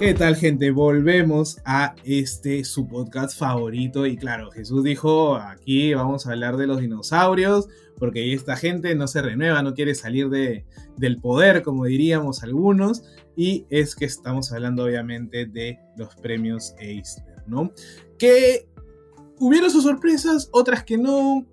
[0.00, 0.72] ¿Qué tal gente?
[0.72, 6.66] Volvemos a este su podcast favorito y claro, Jesús dijo, aquí vamos a hablar de
[6.66, 7.68] los dinosaurios
[8.00, 10.64] porque esta gente no se renueva, no quiere salir de,
[10.96, 13.04] del poder, como diríamos algunos,
[13.40, 17.72] y es que estamos hablando obviamente de los premios Eisner, ¿no?
[18.18, 18.68] Que
[19.38, 21.46] hubieron sus sorpresas, otras que no,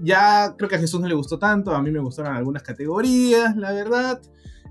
[0.00, 3.54] ya creo que a Jesús no le gustó tanto, a mí me gustaron algunas categorías,
[3.58, 4.22] la verdad.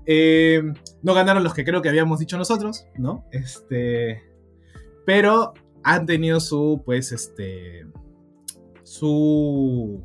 [0.04, 0.60] Eh,
[1.00, 3.24] no ganaron los que creo que habíamos dicho nosotros, ¿no?
[3.30, 4.20] Este,
[5.06, 7.86] pero han tenido su, pues, este,
[8.82, 10.02] su,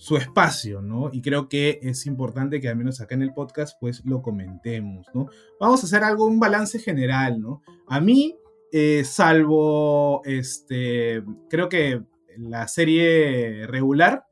[0.00, 1.10] su espacio, ¿no?
[1.12, 5.06] Y creo que es importante que al menos acá en el podcast, pues, lo comentemos,
[5.12, 5.28] ¿no?
[5.60, 7.60] Vamos a hacer algo, un balance general, ¿no?
[7.86, 8.34] A mí,
[8.72, 12.02] eh, salvo, este, creo que
[12.38, 14.24] la serie regular,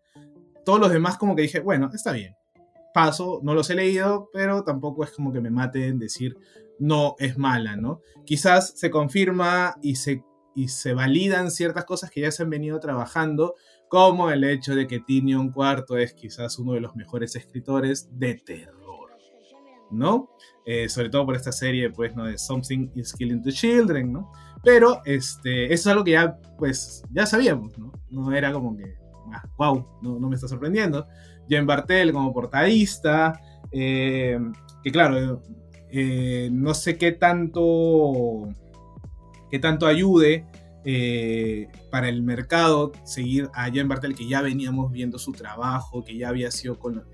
[0.65, 2.35] todos los demás como que dije, bueno, está bien
[2.95, 6.37] paso, no los he leído, pero tampoco es como que me maten decir
[6.81, 8.01] no es mala, ¿no?
[8.25, 12.81] Quizás se confirma y se, y se validan ciertas cosas que ya se han venido
[12.81, 13.55] trabajando,
[13.89, 18.35] como el hecho de que Tinion IV es quizás uno de los mejores escritores de
[18.35, 19.11] terror,
[19.91, 20.31] ¿no?
[20.65, 22.25] Eh, sobre todo por esta serie, pues, ¿no?
[22.25, 24.31] De Something is Killing the Children, ¿no?
[24.63, 27.93] Pero este, eso es algo que ya, pues, ya sabíamos, ¿no?
[28.11, 28.97] No era como que,
[29.33, 31.07] ah, wow, no, no me está sorprendiendo.
[31.49, 33.41] Jen Bartel como portadista,
[33.73, 34.39] eh,
[34.83, 35.43] que claro,
[35.91, 38.49] eh, no sé qué tanto,
[39.51, 40.47] qué tanto ayude
[40.85, 46.17] eh, para el mercado seguir a Jen Bartel, que ya veníamos viendo su trabajo, que
[46.17, 47.05] ya había sido con...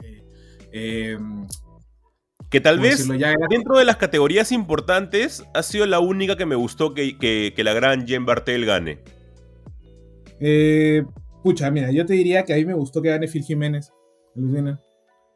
[0.70, 3.34] que tal vez era...
[3.48, 7.64] dentro de las categorías importantes ha sido la única que me gustó que, que, que
[7.64, 8.98] la gran Jen Bartel gane.
[11.42, 13.92] pucha, mira, yo te diría que a mí me gustó que gane Phil Jiménez.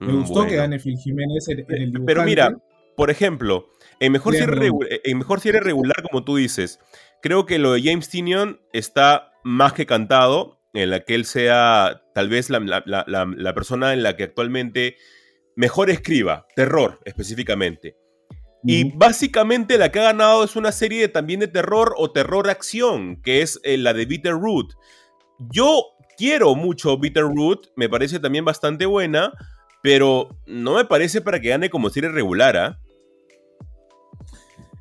[0.01, 0.51] Me gustó bueno.
[0.51, 2.05] que gane Phil Jiménez en, en el dibujante.
[2.07, 2.57] Pero mira,
[2.97, 3.69] por ejemplo,
[4.01, 4.71] en mejor, cierre
[5.05, 6.81] en mejor cierre regular, como tú dices,
[7.23, 12.03] creo que lo de James Tinion está más que cantado, en la que él sea
[12.15, 14.97] tal vez la, la persona en la que actualmente
[15.57, 17.97] mejor escriba, terror específicamente.
[18.65, 23.43] Y básicamente la que ha ganado es una serie también de terror o terror-acción, que
[23.43, 24.75] es eh, la de Bitterroot.
[25.39, 25.85] Yo
[26.17, 29.33] quiero mucho Bitterroot, me parece también bastante buena,
[29.83, 32.81] pero no me parece para que gane como serie regular, ¿ah?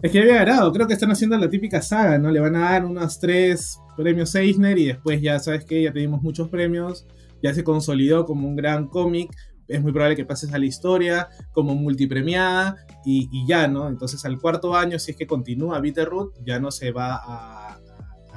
[0.01, 2.29] Es que había ganado, creo que están haciendo la típica saga, ¿no?
[2.29, 6.21] Le van a dar unos tres premios Eisner y después ya sabes que ya tenemos
[6.21, 7.07] muchos premios,
[7.41, 9.31] ya se consolidó como un gran cómic,
[9.67, 13.87] es muy probable que pases a la historia como multipremiada y, y, ya, ¿no?
[13.87, 17.79] Entonces al cuarto año, si es que continúa Bitterroot, ya no se va a,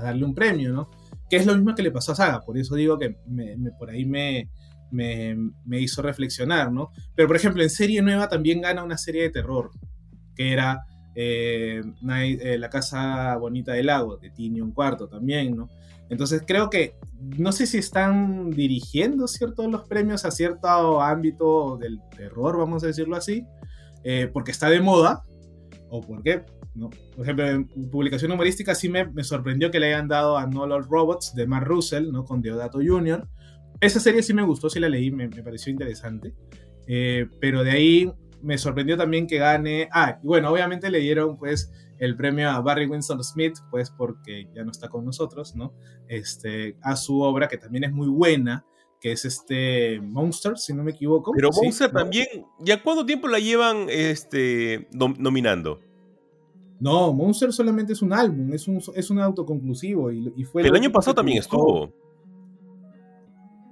[0.02, 0.88] darle un premio, ¿no?
[1.28, 3.90] Que es lo mismo que le pasó a Saga, por eso digo que me, por
[3.90, 4.48] ahí me,
[4.90, 6.90] me, hizo reflexionar, ¿no?
[7.14, 9.70] Pero por ejemplo, en serie nueva también gana una serie de terror,
[10.34, 10.86] que era
[11.22, 11.82] eh,
[12.40, 15.68] eh, La Casa Bonita del Lago, de Tini un cuarto también, ¿no?
[16.08, 16.94] Entonces creo que,
[17.36, 22.86] no sé si están dirigiendo ciertos los premios a cierto ámbito del terror, vamos a
[22.86, 23.44] decirlo así,
[24.02, 25.22] eh, porque está de moda,
[25.90, 26.42] o porque,
[26.74, 26.88] ¿no?
[26.88, 30.88] Por ejemplo, en publicación humorística sí me, sorprendió que le hayan dado a No Lord
[30.88, 32.24] Robots de Mark Russell, ¿no?
[32.24, 33.28] Con Deodato Jr.
[33.82, 36.34] Esa serie sí me gustó, sí la leí, me, pareció interesante.
[37.40, 39.88] Pero de ahí me sorprendió también que gane.
[39.92, 44.48] Ah, y bueno, obviamente le dieron pues el premio a Barry Winston Smith, pues porque
[44.54, 45.74] ya no está con nosotros, ¿no?
[46.08, 48.64] Este, a su obra, que también es muy buena,
[49.00, 51.32] que es este Monster, si no me equivoco.
[51.34, 52.26] Pero Monster también,
[52.58, 55.80] ¿ya cuánto tiempo la llevan este, nominando?
[56.80, 60.10] No, Monster solamente es un álbum, es un, es un autoconclusivo.
[60.10, 61.92] Y, fue el año pasado también estuvo.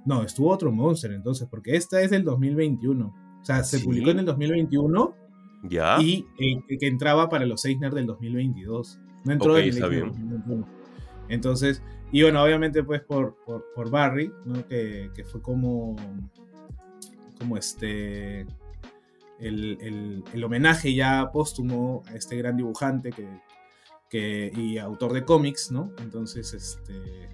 [0.05, 3.28] No, estuvo otro Monster entonces, porque esta es del 2021.
[3.41, 5.15] O sea, se publicó en el 2021
[5.63, 5.97] ya.
[6.01, 8.99] Y eh, que entraba para los Eisner del 2022.
[9.25, 10.07] No entró en el está bien.
[10.07, 10.67] 2021.
[11.27, 14.65] Entonces, y bueno, obviamente pues por, por, Barry, ¿no?
[14.67, 15.95] que, que, fue como,
[17.37, 18.47] como este,
[19.39, 23.27] el, el, homenaje ya póstumo a este gran dibujante que,
[24.09, 25.91] que, y autor de cómics, ¿no?
[26.01, 27.29] Entonces, este,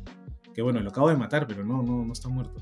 [0.53, 2.61] que bueno, lo acabo de matar, pero no, no, no está muerto.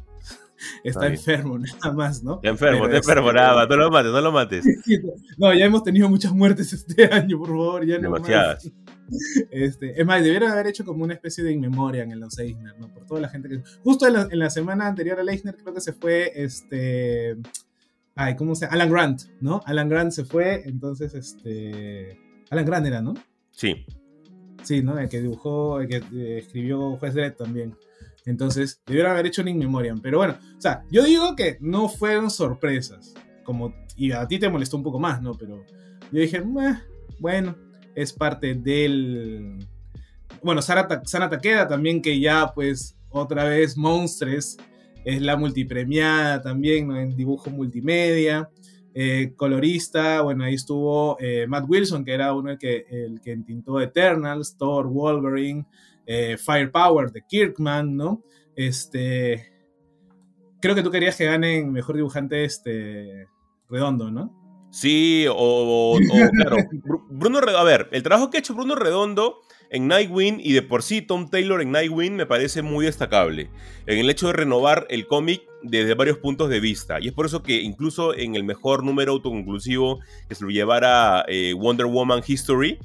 [0.83, 2.35] está, enfermo, nada más, ¿no?
[2.35, 4.65] Está enfermo, está enfermo, nada no lo mates, no lo mates.
[5.37, 8.71] no, ya hemos tenido muchas muertes este año, por favor, ya no Demasiadas.
[9.51, 12.87] Este, es más, debieron haber hecho como una especie de inmemoria en los Eisner, ¿no?
[12.87, 13.61] Por toda la gente que...
[13.83, 17.37] Justo en la, semana anterior al Eisner creo que se fue, este...
[18.15, 18.75] Ay, ¿cómo se llama?
[18.75, 19.61] Alan Grant, ¿no?
[19.65, 22.17] Alan Grant se fue, entonces, este...
[22.49, 23.13] Alan Grant era, ¿no?
[23.51, 23.85] Sí.
[24.63, 24.97] Sí, ¿no?
[24.97, 27.75] El que dibujó, el que eh, escribió Juez Dredd también.
[28.25, 30.01] Entonces, debieron haber hecho un In Memoriam.
[30.01, 33.13] Pero bueno, o sea, yo digo que no fueron sorpresas.
[33.43, 35.33] Como, y a ti te molestó un poco más, ¿no?
[35.33, 35.65] Pero
[36.11, 36.41] yo dije,
[37.19, 37.55] bueno,
[37.95, 39.67] es parte del.
[40.41, 44.57] Bueno, Sana Takeda también, que ya, pues, otra vez, Monstres,
[45.05, 46.99] es la multipremiada también, ¿no?
[46.99, 48.49] En dibujo multimedia.
[48.95, 53.31] Eh, colorista, bueno, ahí estuvo eh, Matt Wilson, que era uno el que, el que
[53.31, 55.65] entintó Eternals, Thor, Wolverine,
[56.05, 58.23] eh, Firepower de Kirkman, ¿no?
[58.55, 59.51] Este.
[60.61, 63.27] Creo que tú querías que ganen mejor dibujante este
[63.69, 64.43] redondo, ¿no?
[64.73, 65.99] Sí, o,
[66.33, 66.57] claro,
[67.09, 70.81] Bruno A ver, el trabajo que ha hecho Bruno Redondo en Nightwing y de por
[70.81, 73.51] sí Tom Taylor en Nightwing me parece muy destacable
[73.85, 76.99] en el hecho de renovar el cómic desde varios puntos de vista.
[76.99, 81.23] Y es por eso que incluso en el mejor número autoconclusivo que se lo llevara
[81.27, 82.79] eh, Wonder Woman History,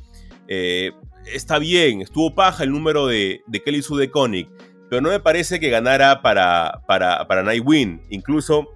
[0.47, 0.93] eh,
[1.27, 4.49] está bien, estuvo paja el número de, de Kelly Sue de Koenig,
[4.89, 8.03] pero no me parece que ganara para, para, para Nightwing.
[8.11, 8.69] Incluso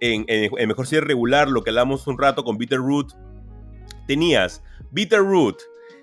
[0.00, 3.12] en, en, mejor serie regular, lo que hablamos un rato con Bitterroot,
[4.06, 5.60] tenías Bitterroot,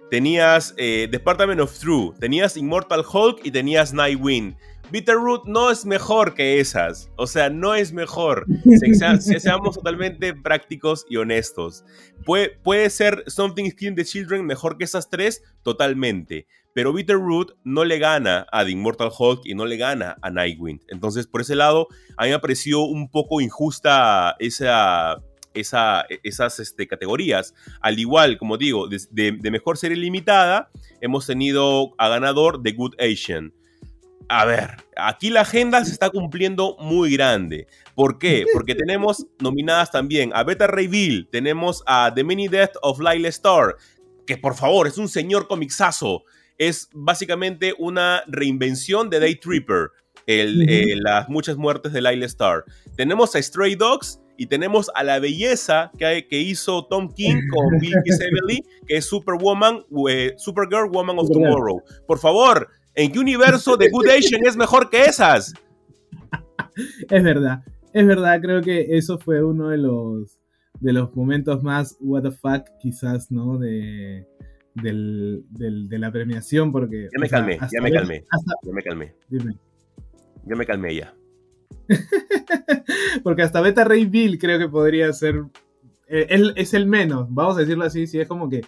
[0.10, 4.56] tenías eh, Department of True, tenías Immortal Hulk y tenías Nightwing.
[4.92, 7.10] Bitterroot no es mejor que esas.
[7.16, 8.46] O sea, no es mejor.
[9.20, 11.86] Se, seamos totalmente prácticos y honestos.
[12.26, 16.46] Puede, puede ser Something Skin the Children mejor que esas tres, totalmente.
[16.74, 20.82] Pero Bitterroot no le gana a The Immortal Hulk y no le gana a Nightwing.
[20.88, 21.88] Entonces, por ese lado,
[22.18, 25.22] a mí me pareció un poco injusta esa,
[25.54, 27.54] esa, esas este, categorías.
[27.82, 30.70] Al igual, como digo, de, de, mejor serie limitada,
[31.02, 33.54] hemos tenido a ganador de Good Asian
[34.34, 37.68] a ver, aquí la agenda se está cumpliendo muy grande.
[37.96, 38.46] ¿Por qué?
[38.54, 43.28] Porque tenemos nominadas también a Beta Ray Bill, tenemos a The Mini Death of Lyle
[43.28, 43.76] Star,
[44.26, 46.24] que por favor es un señor comixazo.
[46.58, 49.90] Es básicamente una reinvención de Day Tripper,
[50.28, 52.64] el, eh, las muchas muertes de Lyle Star.
[52.96, 57.80] Tenemos a Stray Dogs y tenemos a la belleza que, que hizo Tom King con
[57.80, 61.84] Bill Everly, que es Superwoman, eh, Supergirl, Woman of Tomorrow.
[62.08, 65.54] Por favor, ¿en qué universo de Good Asian es mejor que esas?
[67.10, 70.40] Es verdad, es verdad, creo que eso fue uno de los,
[70.80, 73.58] de los momentos más what the fuck quizás, ¿no?
[73.58, 74.26] De,
[74.76, 77.10] del, de la premiación, porque...
[77.12, 78.24] Ya me calmé, ya me calmé,
[78.64, 79.16] ya me calmé.
[79.28, 79.58] Dime.
[80.46, 81.14] Ya me calmé ya.
[83.24, 85.44] porque hasta Beta Ray Bill creo que podría ser...
[86.08, 88.62] Eh, él es el menos, vamos a decirlo así, si es como que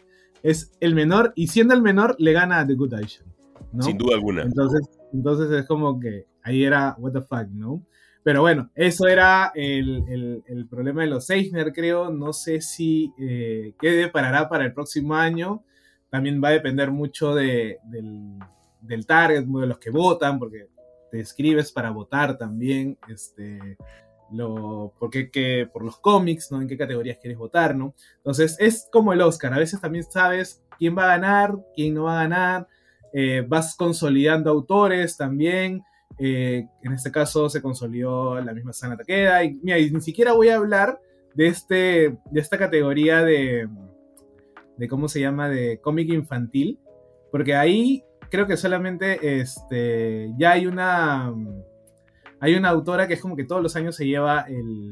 [0.44, 3.26] es el menor y siendo el menor le gana a The Good Asian.
[3.72, 3.84] ¿No?
[3.84, 4.44] Sin duda alguna.
[4.44, 7.84] Entonces, entonces es como que ahí era what the fuck, ¿no?
[8.24, 12.10] Pero bueno, eso era el, el, problema de los Eisner, creo.
[12.10, 15.64] No sé si eh, qué deparará para el próximo año
[16.14, 18.38] también va a depender mucho de, del,
[18.82, 20.68] del, target, de los que votan, porque
[21.10, 23.78] te escribes para votar también, este,
[24.32, 26.62] lo, porque, que, por los cómics, ¿no?
[26.62, 27.96] En qué categorías quieres votar, ¿no?
[28.18, 32.04] Entonces es como el Oscar, a veces también sabes quién va a ganar, quién no
[32.04, 32.68] va a ganar,
[33.14, 35.84] eh, vas consolidando autores también,
[36.20, 40.50] eh, en este caso se consolidó la misma Sana Takeda, y mira, ni siquiera voy
[40.50, 41.00] a hablar
[41.34, 43.68] de, este, de esta categoría de
[44.78, 46.80] de cómo se llama, de cómic infantil,
[47.32, 51.34] porque ahí creo que solamente este, ya hay una,
[52.40, 54.92] hay una autora que es como que todos los años se lleva el,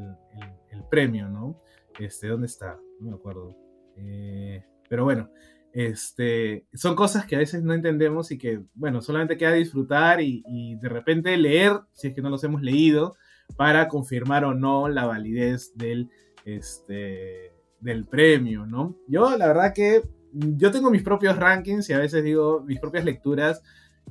[0.72, 1.60] el, premio, ¿no?
[2.00, 2.78] Este, ¿dónde está?
[3.00, 3.56] No me acuerdo.
[3.96, 5.30] Eh, pero bueno,
[5.74, 10.76] este, son cosas que a veces no entendemos y que, bueno, solamente queda disfrutar y,
[10.76, 13.16] de repente leer, si es que no los hemos leído,
[13.56, 16.10] para confirmar o no la validez del,
[16.46, 18.98] este, del premio, ¿no?
[19.08, 20.02] Yo la verdad que
[20.34, 23.62] yo tengo mis propios rankings y a veces digo mis propias lecturas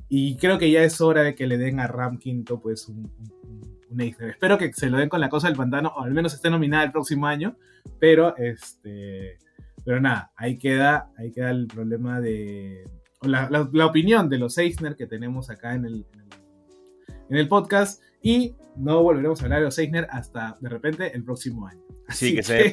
[0.07, 3.11] y creo que ya es hora de que le den a Ram Quinto pues un,
[3.89, 6.49] un, Espero que se lo den con la cosa del pantano o al menos esté
[6.49, 7.57] nominada el próximo año,
[7.99, 9.37] pero este...
[9.83, 12.83] Pero nada, ahí queda, ahí queda el problema de...
[13.21, 16.05] La, la, opinión de los Eisner que tenemos acá en el,
[17.29, 18.01] en el podcast.
[18.23, 21.81] Y no volveremos a hablar de los Eisner hasta de repente el próximo año.
[22.09, 22.71] Sí, que, Se me,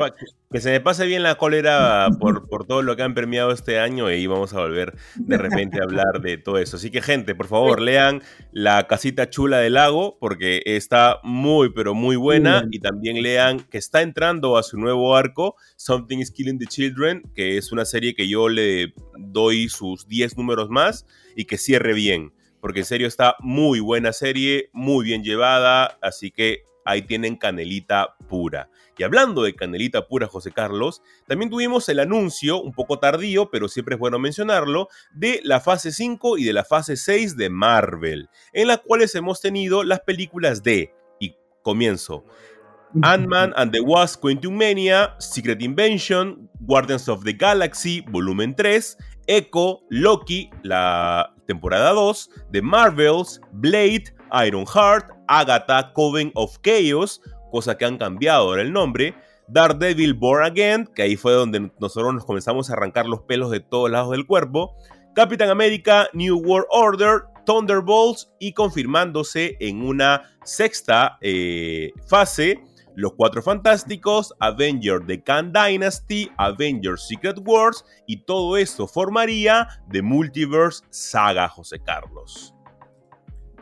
[0.50, 3.78] que se me pase bien la cólera por, por todo lo que han premiado este
[3.78, 6.76] año y vamos a volver de repente a hablar de todo eso.
[6.76, 8.22] Así que gente, por favor, lean
[8.52, 13.78] La casita chula del lago porque está muy, pero muy buena y también lean que
[13.78, 18.14] está entrando a su nuevo arco, Something is Killing the Children, que es una serie
[18.14, 22.32] que yo le doy sus 10 números más y que cierre bien.
[22.60, 28.16] Porque en serio está muy buena serie, muy bien llevada, así que ahí tienen canelita
[28.28, 28.70] pura.
[28.96, 33.68] Y hablando de canelita pura, José Carlos, también tuvimos el anuncio, un poco tardío, pero
[33.68, 38.28] siempre es bueno mencionarlo, de la fase 5 y de la fase 6 de Marvel,
[38.54, 42.24] en las cuales hemos tenido las películas de, y comienzo,
[43.02, 48.96] Ant-Man and the Wasp Quantum Mania, Secret Invention, Guardians of the Galaxy, volumen 3,
[49.28, 54.04] Echo, Loki, la temporada 2, The Marvels, Blade,
[54.46, 57.20] Ironheart, Agatha, Coven of Chaos,
[57.50, 59.14] cosa que han cambiado ahora el nombre,
[59.48, 63.60] Daredevil Born Again, que ahí fue donde nosotros nos comenzamos a arrancar los pelos de
[63.60, 64.74] todos lados del cuerpo,
[65.14, 72.62] Capitán América, New World Order, Thunderbolts y confirmándose en una sexta eh, fase,
[72.98, 80.02] Los Cuatro Fantásticos, Avengers The Khan Dynasty, Avengers Secret Wars y todo esto formaría The
[80.02, 82.56] Multiverse Saga José Carlos.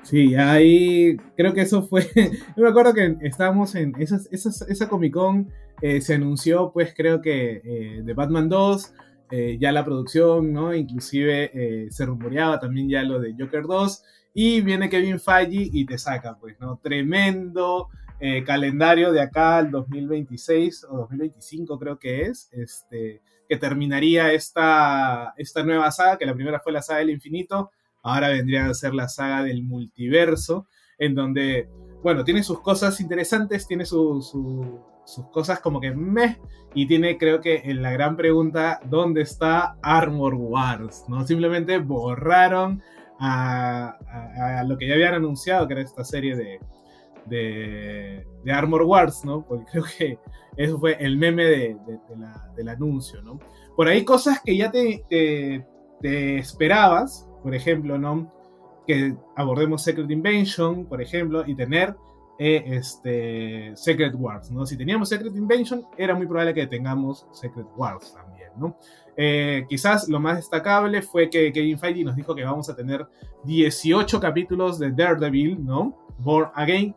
[0.04, 2.08] Sí, ahí creo que eso fue.
[2.56, 7.20] Yo me acuerdo que estábamos en esas, esa Comic Con, eh, se anunció, pues creo
[7.20, 8.94] que eh, de Batman 2,
[9.32, 10.74] eh, ya la producción, ¿no?
[10.74, 15.98] Inclusive se rumoreaba también ya lo de Joker 2, y viene Kevin Feige y te
[15.98, 16.80] saca, pues, ¿no?
[16.82, 17.90] Tremendo
[18.44, 25.62] calendario de acá al 2026 o 2025 creo que es, este, que terminaría esta, esta
[25.62, 27.70] nueva saga, que la primera fue la saga del infinito
[28.06, 31.68] ahora vendría a ser la saga del multiverso, en donde,
[32.04, 34.32] bueno, tiene sus cosas interesantes, tiene sus
[35.32, 36.38] cosas como que meh,
[36.72, 41.04] y tiene creo que en la gran pregunta, ¿dónde está Armor Wars?
[41.08, 41.26] ¿no?
[41.26, 42.80] Simplemente borraron
[43.18, 43.98] a,
[44.66, 46.60] lo que ya habían anunciado, que era esta serie de,
[47.28, 49.44] de, Armor Wars, ¿no?
[49.46, 50.18] Porque creo que
[50.56, 51.76] eso fue el meme de,
[52.56, 53.38] del anuncio, ¿no?
[53.74, 55.04] Por ahí cosas que ya te,
[56.00, 58.32] te esperabas, por ejemplo, ¿no?
[58.86, 61.96] Que abordemos Secret Invasion, por ejemplo, y tener
[62.38, 64.66] eh, este, Secret Wars, ¿no?
[64.66, 68.76] Si teníamos Secret Invasion, era muy probable que tengamos Secret Wars también, ¿no?
[69.16, 73.06] Eh, quizás lo más destacable fue que Kevin Feige nos dijo que vamos a tener
[73.44, 75.96] 18 capítulos de Daredevil, ¿no?
[76.18, 76.94] Born Again.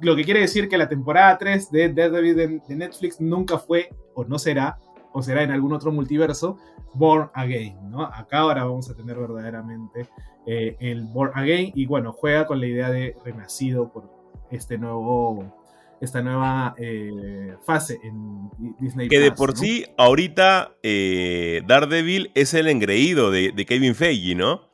[0.00, 3.90] Lo que quiere decir que la temporada 3 de Daredevil de, de Netflix nunca fue,
[4.14, 4.78] o no será,
[5.12, 6.58] o será en algún otro multiverso,
[6.94, 8.02] Born Again, ¿no?
[8.04, 10.08] Acá ahora vamos a tener verdaderamente
[10.46, 14.10] eh, el Born Again y bueno, juega con la idea de renacido por
[14.50, 15.56] este nuevo
[16.00, 18.48] esta nueva eh, fase en
[18.78, 19.08] Disney.
[19.08, 24.69] Que de por sí, ahorita eh, Daredevil es el engreído de, Kevin Feige, ¿no?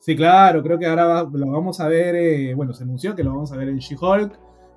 [0.00, 3.52] Sí, claro, creo que ahora lo vamos a ver, bueno, se anunció que lo vamos
[3.52, 4.32] a ver en She-Hulk,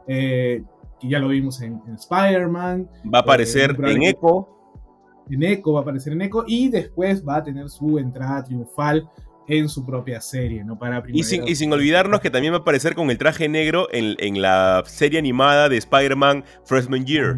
[0.05, 0.63] que
[1.01, 2.89] ya lo vimos en, Spider-Man.
[3.13, 4.49] Va a aparecer en Echo.
[5.29, 9.09] En Echo, va a aparecer en Echo y después va a tener su entrada triunfal
[9.47, 10.77] en su propia serie, ¿no?
[10.77, 13.87] Para y, sin, y sin olvidarnos que también va a aparecer con el traje negro
[13.91, 17.37] en, en la serie animada de Spider-Man Freshman Year.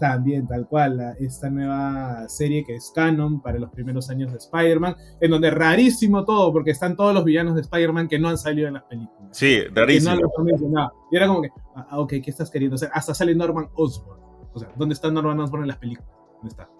[0.00, 4.96] También, tal cual, esta nueva serie que es canon para los primeros años de Spider-Man,
[5.20, 8.66] en donde rarísimo todo, porque están todos los villanos de Spider-Man que no han salido
[8.68, 9.28] en las películas.
[9.32, 10.16] Sí, rarísimo.
[11.12, 12.88] Y era como que, ah, ah, ok, ¿qué estás queriendo hacer?
[12.94, 14.20] Hasta sale Norman Osborn.
[14.54, 16.10] O sea, ¿dónde está Norman Osborn en las películas?
[16.36, 16.70] ¿Dónde está?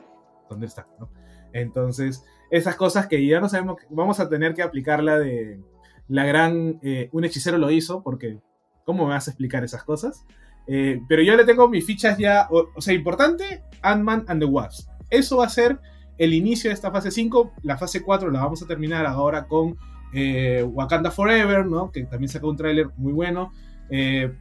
[0.48, 0.88] ¿Dónde está?
[0.98, 1.10] ¿No?
[1.52, 5.60] Entonces, esas cosas que ya no sabemos, vamos a tener que aplicarla de
[6.08, 8.40] la gran, eh, un hechicero lo hizo, porque
[8.86, 10.24] ¿cómo me vas a explicar esas cosas?
[10.72, 14.88] Eh, pero yo le tengo mis fichas ya, o, sea, importante, Ant-Man and the Wasp.
[15.10, 15.80] Eso va a ser
[16.16, 19.76] el inicio de esta fase 5, la fase 4 la vamos a terminar ahora con
[20.12, 21.90] eh, Wakanda Forever, ¿no?
[21.90, 23.52] Que también sacó un tráiler muy bueno.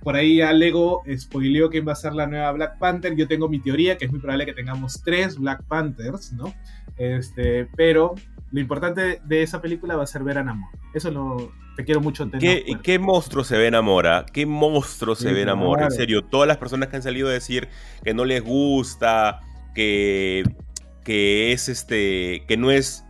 [0.04, 3.16] por ahí ya Lego spoileó quién va a ser la nueva Black Panther.
[3.16, 6.54] Yo tengo mi teoría que es muy probable que tengamos tres Black Panthers, ¿no?
[6.98, 8.14] Este, pero
[8.52, 10.70] lo importante de esa película va a ser ver a Namor.
[10.94, 12.66] Eso lo te quiero mucho entender.
[12.66, 14.26] ¿Qué, ¿Qué, monstruo se ve enamora?
[14.34, 15.86] ¿Qué monstruo se ve enamora?
[15.86, 17.70] En serio, todas las personas que han salido a decir
[18.04, 19.40] que no les gusta,
[19.74, 20.44] que,
[21.06, 23.06] que es este, que no es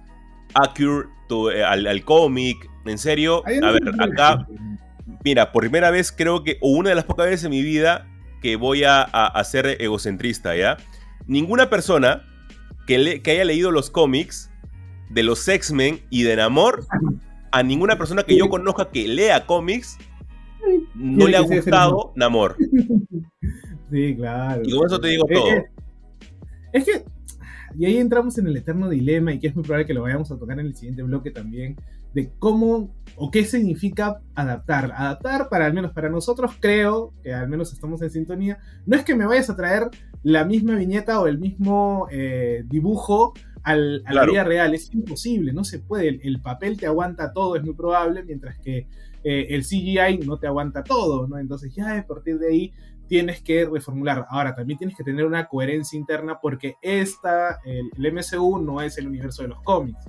[0.53, 1.09] accurate
[1.55, 2.70] eh, al, cómic.
[2.86, 4.47] En serio, a ver, acá,
[5.24, 8.07] mira, por primera vez creo que, o una de las pocas veces en mi vida
[8.41, 10.78] que voy a, a ser egocentrista, ¿ya?
[11.26, 12.24] Ninguna persona
[12.86, 14.49] que, haya leído los cómics
[15.09, 16.86] de los X-Men y de Namor,
[17.51, 19.97] a ninguna persona que yo conozca que lea cómics
[20.95, 22.55] no le ha gustado Namor.
[23.91, 24.61] Sí, claro.
[24.63, 25.49] Y con eso te digo todo.
[26.71, 27.03] Es que,
[27.75, 30.31] y ahí entramos en el eterno dilema y que es muy probable que lo vayamos
[30.31, 31.75] a tocar en el siguiente bloque también,
[32.13, 34.91] de cómo o qué significa adaptar.
[34.95, 39.03] Adaptar, para al menos para nosotros, creo que al menos estamos en sintonía, no es
[39.03, 39.89] que me vayas a traer
[40.21, 43.33] la misma viñeta o el mismo eh, dibujo
[43.64, 44.74] al, a la vida real.
[44.74, 46.20] Es imposible, no se puede.
[46.24, 48.88] El, papel te aguanta todo, es muy probable, mientras que
[49.24, 51.38] eh, el CGI no te aguanta todo, ¿no?
[51.38, 52.74] Entonces ya a partir de ahí
[53.07, 54.26] tienes que reformular.
[54.30, 58.97] Ahora, también tienes que tener una coherencia interna porque esta, el, el MCU no es
[58.97, 60.05] el universo de los cómics.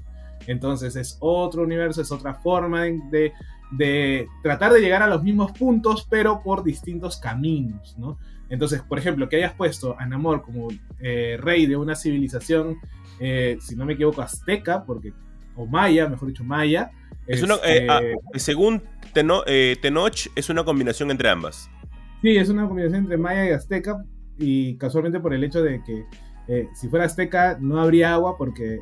[0.47, 3.33] Entonces es otro universo, es otra forma de,
[3.71, 8.19] de, tratar de llegar a los mismos puntos, pero por distintos caminos, ¿no?
[8.49, 12.79] Entonces, por ejemplo, que hayas puesto a Namor como eh, rey de una civilización,
[13.21, 15.12] eh, si no me equivoco, azteca, porque,
[15.55, 16.91] o maya, mejor dicho, maya.
[17.27, 18.01] Es una, eh, ah,
[18.35, 21.71] según Tenoch, es una combinación entre ambas.
[22.23, 24.03] Sí, es una combinación entre maya y azteca,
[24.39, 26.05] y casualmente por el hecho de que
[26.75, 28.81] si fuera azteca no habría agua, porque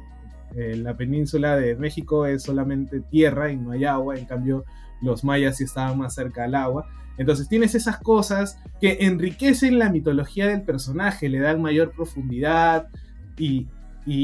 [0.54, 4.64] la península de México es solamente tierra y no hay agua, en cambio
[5.02, 6.86] los mayas sí estaban más cerca al agua.
[7.18, 12.88] Entonces tienes esas cosas que enriquecen la mitología del personaje, le dan mayor profundidad
[13.36, 13.66] y,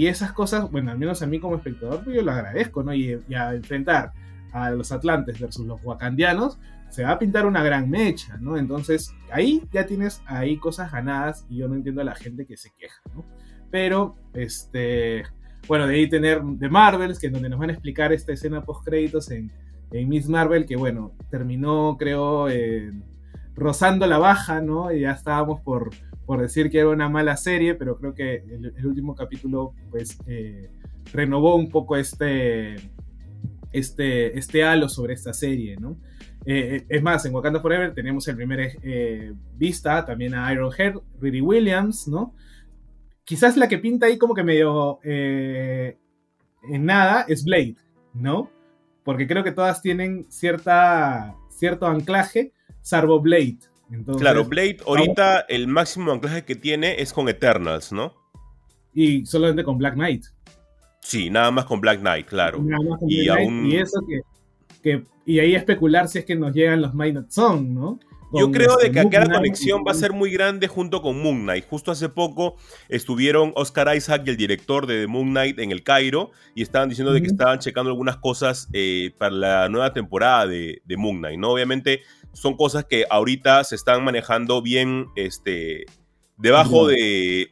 [0.07, 2.95] esas cosas, bueno, al menos a mí como espectador, pues yo lo agradezco, ¿no?
[2.95, 4.12] Y, a enfrentar
[4.53, 6.59] a los atlantes versus los wakandianos,
[6.89, 8.57] se va a pintar una gran mecha, ¿no?
[8.57, 12.57] Entonces ahí ya tienes ahí cosas ganadas y yo no entiendo a la gente que
[12.57, 13.24] se queja, ¿no?
[13.70, 15.24] Pero, este,
[15.66, 18.62] bueno, de ahí tener The Marvels, que es donde nos van a explicar esta escena
[18.62, 19.51] post créditos en
[19.95, 22.93] en Miss Marvel, que bueno, terminó, creo, eh,
[23.55, 24.93] rozando la baja, ¿no?
[24.93, 25.91] Y ya estábamos por,
[26.27, 30.70] por decir que era una mala serie, pero creo que el, último capítulo, pues, eh,
[31.12, 32.77] renovó un poco este,
[33.72, 35.99] este, este halo sobre esta serie, ¿no?
[36.47, 38.79] Eh, es más, en Wakanda Forever tenemos el primer
[39.57, 42.35] vista también a Iron Head, Riri Williams, ¿no?
[43.25, 45.97] Quizás la que pinta ahí como que medio en
[46.85, 47.77] nada es Blade,
[48.12, 48.51] ¿no?
[49.05, 53.59] porque creo que todas tienen cierta, cierto anclaje, salvo Blade.
[54.18, 58.14] Claro, Blade ahorita el máximo anclaje que tiene es con Eternals, ¿no?
[58.93, 60.24] Y solamente con Black Knight.
[61.01, 62.64] Sí, nada más con Black Knight, claro.
[63.07, 64.01] y, y eso
[64.82, 67.99] que, y ahí especular si es que nos llegan los Minot Song, ¿no?
[68.37, 71.43] Yo creo de que acá la conexión va a ser muy grande junto con Moon
[71.43, 71.66] Knight.
[71.68, 72.57] Justo hace poco
[72.89, 77.12] estuvieron Oscar Isaac y el director de Moon Knight en el Cairo y estaban diciendo
[77.12, 81.51] de que estaban checando algunas cosas eh, para la nueva temporada de, Moon Knight, ¿no?
[81.51, 82.03] Obviamente
[82.35, 85.87] son cosas que ahorita se están manejando bien este,
[86.37, 87.49] debajo de,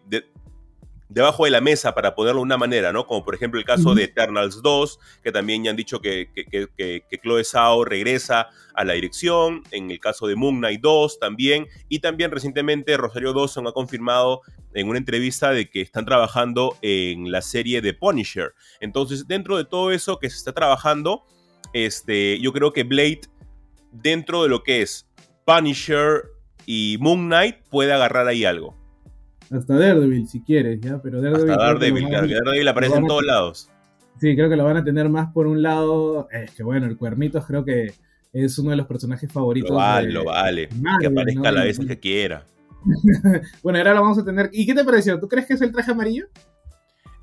[1.09, 3.07] debajo de la mesa para ponerlo de una manera, ¿no?
[3.07, 7.19] Como por ejemplo el caso de Eternals 2, que también ya han dicho que, que,
[7.23, 12.01] Chloe Zhao regresa a la dirección, en el caso de Moon Knight 2 también, y
[12.01, 14.41] también recientemente Rosario Dawson ha confirmado
[14.75, 18.55] en una entrevista de que están trabajando en la serie de Punisher.
[18.81, 21.25] Entonces, dentro de todo eso que se está trabajando,
[21.75, 23.23] este, yo creo que Blade,
[23.93, 25.07] dentro de lo que es
[25.45, 26.23] Punisher
[26.67, 28.77] y Moon Knight, puede agarrar ahí algo.
[29.51, 31.01] Hasta Daredevil, si quieres, ¿ya?
[31.03, 31.51] Pero Daredevil.
[31.51, 33.71] Hasta Daredevil, Daredevil aparece en todos lados.
[34.19, 36.29] Sí, creo que lo van a tener más por un lado.
[36.31, 37.93] Es que bueno, el Cuernitos creo que
[38.33, 39.71] es uno de los personajes favoritos.
[39.71, 40.69] Lo vale, lo vale.
[41.01, 42.47] que aparezca a la vez que quiera.
[43.63, 44.49] bueno, ahora lo vamos a tener.
[44.53, 45.19] ¿Y qué te pareció?
[45.19, 46.27] ¿Tú crees que es el traje amarillo?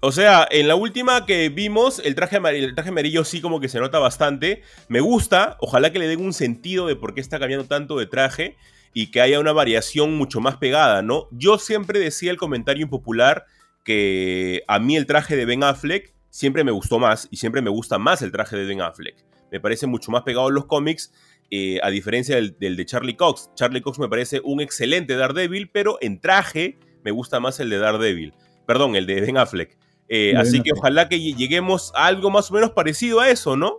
[0.02, 3.60] O sea, en la última que vimos, el traje, amarillo, el traje amarillo sí como
[3.60, 4.64] que se nota bastante.
[4.88, 5.58] Me gusta.
[5.60, 8.56] Ojalá que le den un sentido de por qué está cambiando tanto de traje
[8.93, 11.28] y que haya una variación mucho más pegada, ¿no?
[11.32, 13.45] Yo siempre decía el comentario impopular
[13.84, 17.70] que a mí el traje de Ben Affleck siempre me gustó más y siempre me
[17.70, 19.18] gusta más el traje de Ben Affleck.
[19.52, 21.12] Me parece mucho más pegado a los cómics,
[21.52, 23.50] eh, a diferencia del, de Charlie Cox.
[23.56, 27.80] Charlie Cox me parece un excelente Daredevil, pero en traje me gusta más el de
[27.80, 28.34] Daredevil.
[28.66, 29.78] Perdón, el de Ben Affleck.
[30.10, 33.78] Eh, así que ojalá que lleguemos a algo más o menos parecido a eso, ¿no?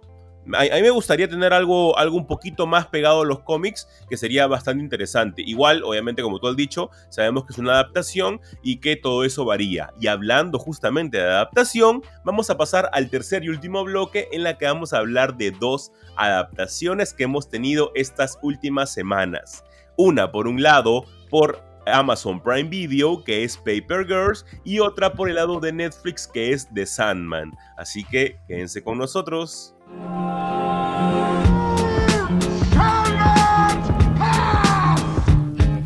[0.54, 4.16] A, mí me gustaría tener algo, algo un poquito más pegado a los cómics, que
[4.16, 5.42] sería bastante interesante.
[5.42, 9.44] Igual, obviamente, como tú has dicho, sabemos que es una adaptación y que todo eso
[9.44, 9.92] varía.
[10.00, 14.56] Y hablando justamente de adaptación, vamos a pasar al tercer y último bloque en la
[14.56, 19.64] que vamos a hablar de dos adaptaciones que hemos tenido estas últimas semanas.
[19.96, 25.28] Una, por un lado, por Amazon Prime Video, que es Paper Girls, y otra por
[25.28, 27.52] el lado de Netflix, que es The Sandman.
[27.76, 29.74] Así que quédense con nosotros.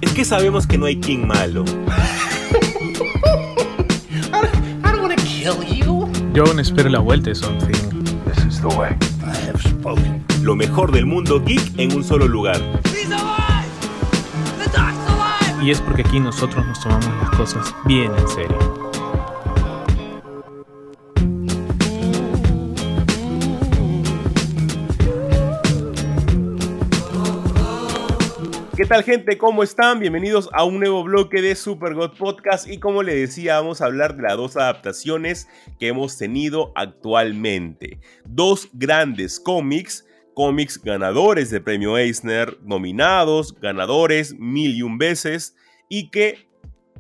[0.01, 1.65] Es que sabemos que no hay King malo.
[6.33, 7.95] Yo aún espero la vuelta de Something.
[10.43, 12.61] Lo mejor del mundo geek en un solo lugar.
[15.65, 18.59] Y es porque aquí nosotros nos tomamos las cosas bien en serio.
[28.77, 29.39] ¿Qué tal gente?
[29.39, 30.01] ¿Cómo están?
[30.01, 33.87] Bienvenidos a un nuevo bloque de Super God Podcast y como les decía vamos a
[33.87, 35.49] hablar de las dos adaptaciones
[35.81, 38.01] que hemos tenido actualmente.
[38.27, 40.05] Dos grandes cómics,
[40.35, 45.57] cómics ganadores de premio Eisner, nominados, ganadores mil y un veces
[45.89, 46.49] y que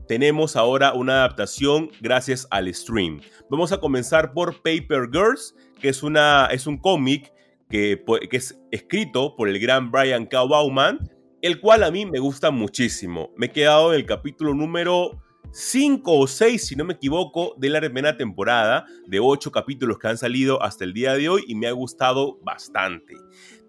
[0.09, 3.20] tenemos ahora una adaptación gracias al stream.
[3.51, 7.32] Vamos a comenzar por Paper Girls, que es, una, es un cómic
[7.68, 10.43] que, que, es escrito por el gran Brian K.
[10.45, 10.99] Bauman
[11.45, 13.30] el cual a mí me gusta muchísimo.
[13.37, 15.22] Me he quedado en el capítulo número
[15.55, 20.09] 5 o 6, si no me equivoco, de la primera temporada, de 8 capítulos que
[20.09, 23.15] han salido hasta el día de hoy y me ha gustado bastante.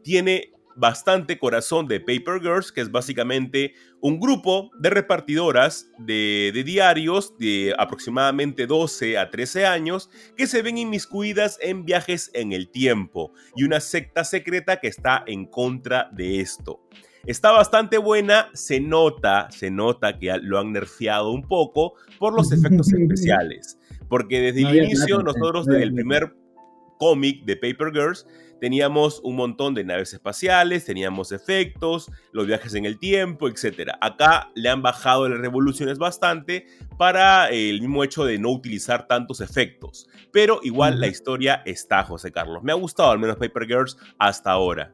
[0.01, 6.63] Tiene bastante corazón de Paper Girls, que es básicamente un grupo de repartidoras de, de,
[6.63, 12.71] diarios de aproximadamente 12 a 13 años que se ven inmiscuidas en viajes en el
[12.71, 16.81] tiempo y una secta secreta que está en contra de esto.
[17.27, 22.51] Está bastante buena, se nota, se nota que lo han nerfeado un poco por los
[22.51, 23.79] efectos especiales.
[24.07, 26.35] Porque desde el inicio, nosotros desde el primer
[26.99, 28.27] cómic de Paper Girls,
[28.61, 33.91] teníamos un montón de naves espaciales, teníamos efectos, los viajes en el tiempo, etc.
[34.01, 36.67] Acá le han bajado las revoluciones bastante
[36.97, 40.07] para el mismo hecho de no utilizar tantos efectos.
[40.31, 42.63] Pero igual la historia está, José Carlos.
[42.63, 44.93] Me ha gustado al menos Paper Girls hasta ahora.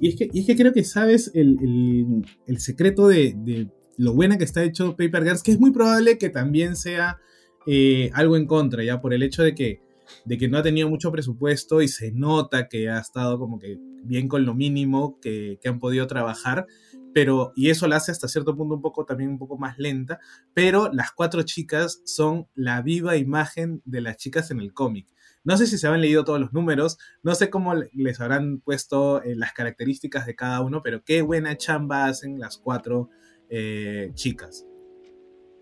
[0.00, 2.24] Y es que, creo que sabes el,
[2.58, 6.74] secreto de, lo buena que está hecho Paper Girls, que es muy probable que también
[6.76, 7.18] sea
[7.66, 9.82] eh, algo en contra, ya por el hecho de que,
[10.24, 13.78] de que no ha tenido mucho presupuesto y se nota que ha estado como que
[14.02, 16.66] bien con lo mínimo que, que han podido trabajar
[17.12, 20.20] pero y eso la hace hasta cierto punto un poco también un poco más lenta,
[20.54, 25.08] pero las cuatro chicas son la viva imagen de las chicas en el cómic.
[25.42, 29.22] No sé si se han leído todos los números, no sé cómo les habrán puesto
[29.22, 33.08] eh, las características de cada uno, pero qué buena chamba hacen las cuatro
[33.48, 34.66] eh, chicas.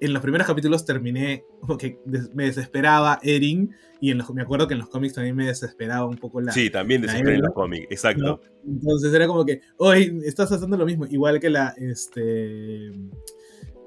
[0.00, 1.98] en los primeros capítulos terminé como que
[2.34, 6.06] me desesperaba Erin y en los, me acuerdo que en los cómics también me desesperaba
[6.06, 6.52] un poco la...
[6.52, 8.40] Sí, también desesperé en los cómics, exacto.
[8.64, 12.92] Entonces era como que, hoy estás haciendo lo mismo, igual que la, este,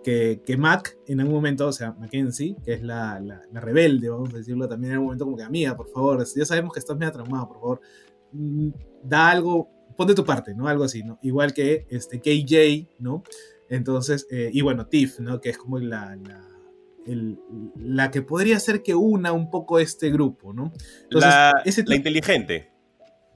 [0.03, 4.33] que, que Mac en algún momento, o sea, Mackenzie, que es la, la, rebelde, vamos
[4.33, 6.97] a decirlo, también en algún momento como que, amiga, por favor, ya sabemos que estás
[6.97, 7.81] medio traumado, por favor,
[8.31, 8.69] mm,
[9.03, 10.67] da algo, ponte tu parte, ¿no?
[10.67, 11.19] Algo así, ¿no?
[11.21, 13.23] Igual que este KJ, ¿no?
[13.69, 15.39] Entonces, eh, y bueno, Tiff, ¿no?
[15.39, 16.47] Que es como la, la,
[17.75, 20.71] la, que podría ser que una un poco este grupo, ¿no?
[21.09, 22.70] la, la inteligente.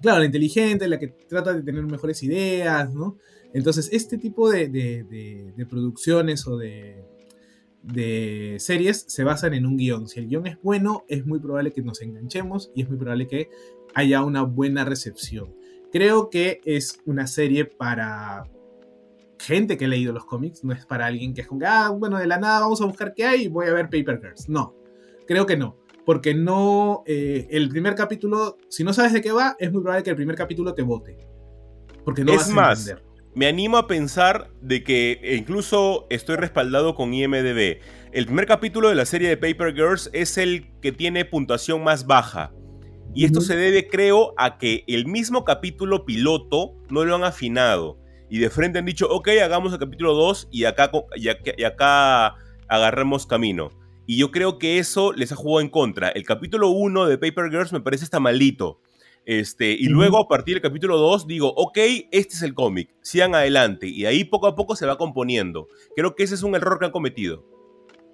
[0.02, 3.18] Claro, la inteligente, la que trata de tener mejores ideas, ¿no?
[3.54, 7.06] Entonces, este tipo de, de, producciones o de,
[8.60, 10.10] series se basan en un guion.
[10.10, 13.28] Si el guion es bueno, es muy probable que nos enganchemos y es muy probable
[13.28, 13.50] que
[13.94, 15.56] haya una buena recepción.
[15.90, 18.50] Creo que es una serie para
[19.40, 22.18] gente que ha leído los cómics, no es para alguien que es como, ah, bueno,
[22.18, 24.50] de la nada vamos a buscar qué hay y voy a ver Paper Girls.
[24.50, 24.76] No,
[25.28, 25.78] creo que no.
[26.06, 30.04] Porque no, eh, el primer capítulo, si no sabes de qué va, es muy probable
[30.04, 31.18] que el primer capítulo te vote.
[32.04, 32.96] Porque no es vas a más,
[33.34, 37.80] me animo a pensar de que e incluso estoy respaldado con IMDB.
[38.12, 42.06] El primer capítulo de la serie de Paper Girls es el que tiene puntuación más
[42.06, 42.54] baja.
[43.14, 47.98] Y esto se debe, creo, a que el mismo capítulo piloto no lo han afinado
[48.30, 52.36] y de frente han dicho, ok, hagamos el capítulo 2 y acá, y acá,
[52.68, 53.70] agarremos camino.
[54.06, 56.10] Y yo creo que eso les ha jugado en contra.
[56.10, 58.82] El capítulo 1 de Paper Girls me parece está malito.
[59.26, 61.78] Este, y luego a partir del capítulo 2 digo, ok,
[62.12, 63.88] este es el cómic, sigan adelante.
[63.88, 65.68] Y ahí poco a poco se va componiendo.
[65.96, 67.44] Creo que ese es un error que han cometido.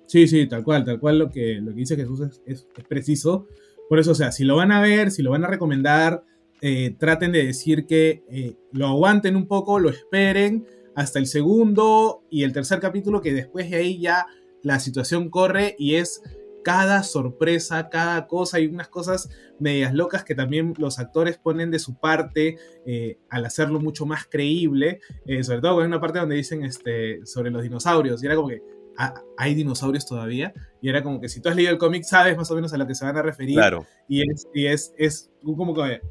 [0.08, 2.84] Sí, sí, tal cual, tal cual lo que, lo que dice Jesús es, es, es
[2.86, 3.48] preciso.
[3.90, 6.24] Por eso, o sea, si lo van a ver, si lo van a recomendar,
[6.62, 12.24] eh, traten de decir que eh, lo aguanten un poco, lo esperen hasta el segundo
[12.30, 14.28] y el tercer capítulo, que después de ahí ya
[14.64, 16.22] la situación corre y es
[16.64, 21.80] cada sorpresa, cada cosa, hay unas cosas medias locas que también los actores ponen de
[21.80, 25.00] su parte eh, al hacerlo mucho más creíble,
[25.42, 28.62] sobre todo con una parte donde dicen este, sobre los dinosaurios, y era como que
[28.98, 32.38] ah, hay dinosaurios todavía, y era como que si tú has leído el cómic sabes
[32.38, 33.86] más o menos a lo que se van a referir, claro.
[34.08, 36.02] y es, y es, es como que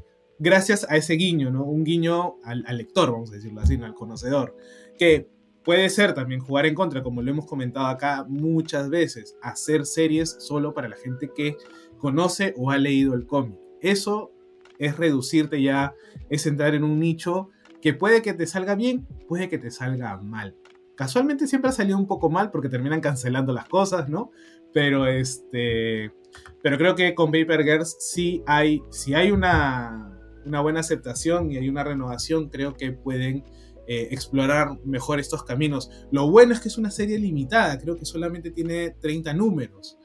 [0.41, 1.63] gracias a ese guiño, ¿no?
[1.63, 3.85] Un guiño al, lector, vamos a decirlo así, ¿no?
[3.85, 4.57] al conocedor,
[4.97, 5.29] que
[5.63, 10.35] puede ser también jugar en contra, como lo hemos comentado acá muchas veces, hacer series
[10.39, 11.57] solo para la gente que
[11.97, 13.59] conoce o ha leído el cómic.
[13.81, 14.31] Eso
[14.79, 15.93] es reducirte ya,
[16.29, 17.49] es entrar en un nicho
[17.81, 20.55] que puede que te salga bien, puede que te salga mal.
[20.95, 24.31] Casualmente siempre ha salido un poco mal porque terminan cancelando las cosas, ¿no?
[24.73, 26.11] Pero este,
[26.61, 31.57] pero creo que con Paper Girls sí hay, si hay una, una buena aceptación y
[31.57, 33.43] hay una renovación, creo que pueden
[33.87, 35.89] eh, explorar mejor estos caminos.
[36.11, 39.97] Lo bueno es que es una serie limitada, creo que solamente tiene 30 números.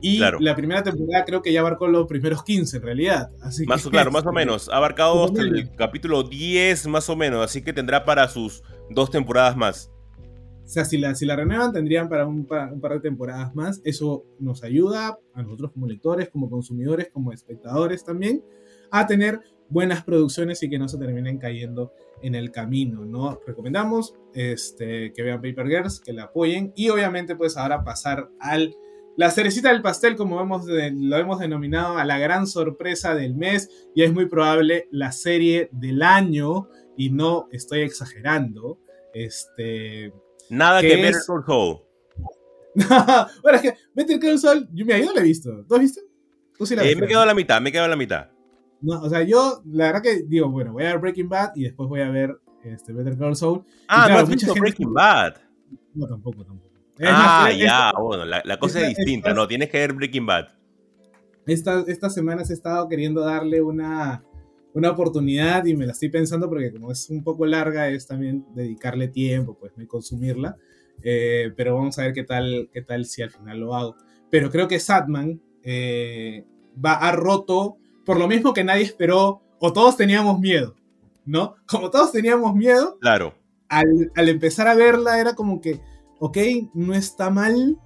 [0.00, 3.30] Y la primera temporada creo que ya abarcó los primeros 15 en realidad.
[3.40, 4.68] Así más, claro, más o menos.
[4.68, 9.10] Ha abarcado hasta el capítulo 10 más o menos, así que tendrá para sus dos
[9.10, 9.90] temporadas más.
[10.64, 13.54] O sea, si la, si la renuevan tendrían para un, para un, par de temporadas
[13.54, 13.80] más.
[13.84, 18.44] Eso nos ayuda a nosotros como lectores, como consumidores, como espectadores también,
[18.90, 21.92] a tener buenas producciones y que no se terminen cayendo
[22.22, 23.40] en el camino, ¿no?
[23.46, 28.74] Recomendamos este, que vean Paper Girls, que la apoyen y obviamente pues ahora pasar al
[29.16, 33.70] la cerecita del pastel, como hemos lo hemos denominado, a la gran sorpresa del mes
[33.94, 38.80] y es muy probable la serie del año y no estoy exagerando.
[39.12, 40.12] Este,
[40.50, 41.84] Nada que, ver con Call
[43.42, 45.64] bueno, es que Better Call Saul, yo, me yo la he visto.
[45.68, 46.00] ¿Tú has visto?
[46.58, 48.30] ¿Tú sí la eh, me quedo a la mitad, me quedo a la mitad.
[48.84, 51.62] No, o sea, yo la verdad que digo, bueno, voy a ver Breaking Bad y
[51.64, 53.64] después voy a ver este, Better Call Saul.
[53.88, 55.36] Ah, no has visto Breaking Bad.
[55.94, 56.74] No, tampoco, tampoco.
[57.02, 60.48] ah, ya, bueno, la, cosa es distinta, no, tienes que ver Breaking Bad.
[61.46, 64.22] Estas, estas semanas he estado queriendo darle una,
[64.74, 68.44] una oportunidad y me la estoy pensando porque como es un poco larga es también
[68.54, 70.56] dedicarle tiempo, pues, no consumirla.
[71.02, 73.96] Eh, pero vamos a ver qué tal, qué tal si al final lo hago.
[74.30, 76.44] Pero creo que Sadman eh,
[76.84, 80.74] va, ha roto por lo mismo que nadie esperó, o todos teníamos miedo,
[81.24, 81.56] ¿no?
[81.66, 83.34] Como todos teníamos miedo, claro.
[83.68, 85.80] Al, empezar a verla era como que,
[86.20, 86.38] ok,
[86.74, 87.78] no está mal,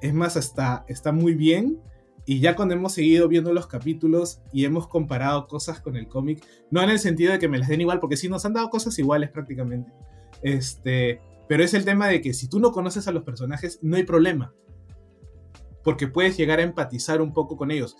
[0.00, 1.78] es más, está, está muy bien.
[2.26, 6.44] Y ya cuando hemos seguido viendo los capítulos y hemos comparado cosas con el cómic,
[6.70, 8.70] no en el sentido de que me las den igual, porque sí nos han dado
[8.70, 9.92] cosas iguales prácticamente.
[10.42, 13.96] Este, pero es el tema de que si tú no conoces a los personajes, no
[13.96, 14.54] hay problema.
[15.82, 17.96] Porque puedes llegar a empatizar un poco con ellos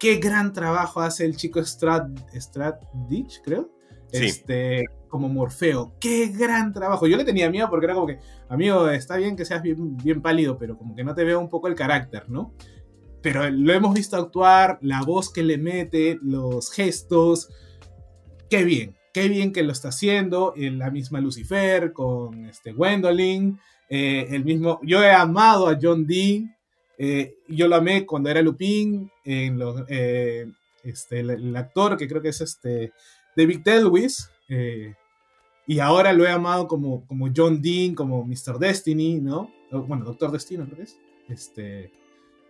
[0.00, 3.70] qué gran trabajo hace el chico Strad, Stradich, creo.
[4.10, 5.94] Este, como Morfeo.
[6.00, 7.06] ¡Qué gran trabajo!
[7.06, 10.20] Yo le tenía miedo porque era como que, amigo, está bien que seas bien, bien
[10.20, 12.54] pálido, pero como que no te veo un poco el carácter, ¿no?
[13.22, 17.50] Pero lo hemos visto actuar, la voz que le mete, los gestos.
[18.48, 18.96] ¡Qué bien!
[19.12, 20.54] Qué bien que lo está haciendo.
[20.56, 23.60] En la misma Lucifer con este Gwendolyn.
[23.88, 26.56] Eh, el mismo, yo he amado a John Dean.
[27.02, 29.10] Eh, yo lo amé cuando era Lupin.
[29.24, 30.46] Eh,
[30.84, 32.92] este, el, actor que creo que es este
[33.34, 34.30] David Telwis.
[34.50, 34.94] Eh,
[35.66, 38.58] y ahora lo he amado como, como John Dean, como Mr.
[38.58, 39.50] Destiny, ¿no?
[39.70, 40.98] Bueno, Doctor Destino creo que es.
[41.30, 41.90] Este,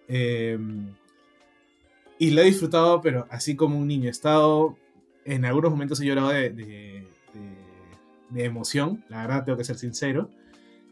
[0.09, 0.95] em,
[2.19, 4.09] y lo he disfrutado, pero así como un niño.
[4.09, 4.77] He estado,
[5.25, 7.07] en algunos momentos he llorado de, de,
[8.31, 10.29] de, emoción, la verdad tengo que ser sincero.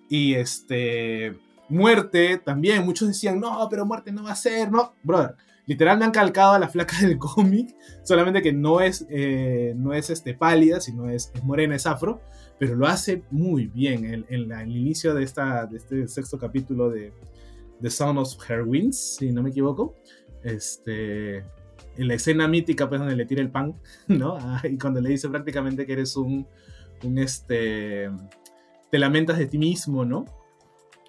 [0.09, 1.35] Y este,
[1.69, 5.37] muerte también, muchos decían, no, pero muerte no va a ser, no, brother
[5.69, 9.93] literal me han calcado a la flaca del cómic, solamente que no es, eh, no
[9.93, 12.23] es este, pálida, sino es, morena, es afro,
[12.59, 17.13] pero lo hace muy bien en, el inicio de, esta, de este sexto capítulo de
[17.83, 19.95] The Sound of Her Wings, si no me equivoco.
[20.43, 23.75] Este, en la escena mítica, pues donde le tira el pan,
[24.09, 24.39] ¿no?
[24.41, 26.47] Ah, y cuando le dice prácticamente que eres un,
[27.05, 28.09] un este,
[28.91, 30.25] te lamentas de ti mismo, ¿no?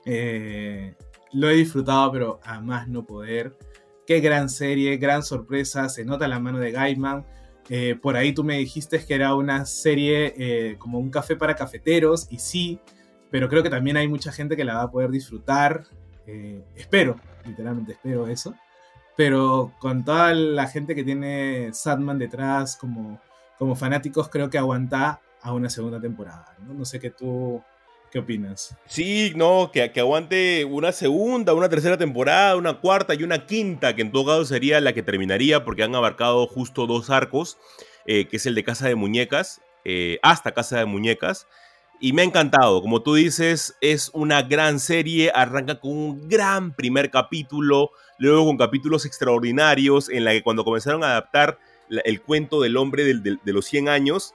[0.05, 0.95] Eh,
[1.33, 3.57] lo he disfrutado, pero a más no poder.
[4.05, 7.25] Qué gran serie, gran sorpresa, se nota la mano de Gaiman.
[7.69, 11.55] Eh, por ahí tú me dijiste que era una serie eh, como un café para
[11.55, 12.79] cafeteros, y sí,
[13.29, 15.83] pero creo que también hay mucha gente que la va a poder disfrutar.
[16.75, 18.55] Espero, literalmente espero eso.
[19.17, 23.19] Pero con toda la gente que tiene Sadman detrás como,
[23.57, 26.55] como fanáticos, creo que aguanta a una segunda temporada.
[26.65, 27.61] No, no sé qué tú
[28.11, 28.75] ¿Qué opinas?
[28.87, 33.95] Sí, no, que, que, aguante una segunda, una tercera temporada, una cuarta y una quinta,
[33.95, 37.59] que en todo caso sería la que terminaría porque han abarcado justo dos arcos,
[38.07, 41.45] eh, que es el de Casa de Muñecas, eh, hasta Casa de Muñecas.
[42.01, 46.73] Y me ha encantado, como tú dices, es una gran serie, arranca con un gran
[46.73, 52.61] primer capítulo, luego con capítulos extraordinarios en la que cuando comenzaron a adaptar el cuento
[52.61, 54.33] del hombre de los 100 años,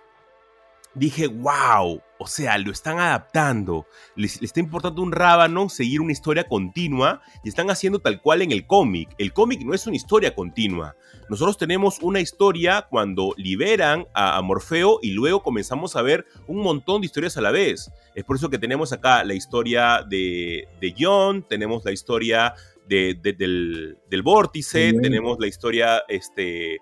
[0.95, 6.45] dije, wow, o sea, lo están adaptando, les, está importando un rábano seguir una historia
[6.45, 9.11] continua y están haciendo tal cual en el cómic.
[9.19, 10.97] El cómic no es una historia continua.
[11.29, 17.01] Nosotros tenemos una historia cuando liberan a, Morfeo y luego comenzamos a ver un montón
[17.01, 17.91] de historias a la vez.
[18.15, 22.55] Es por eso que tenemos acá la historia de, de John, tenemos la historia
[22.87, 26.79] de, del, del, vórtice, tenemos la historia este,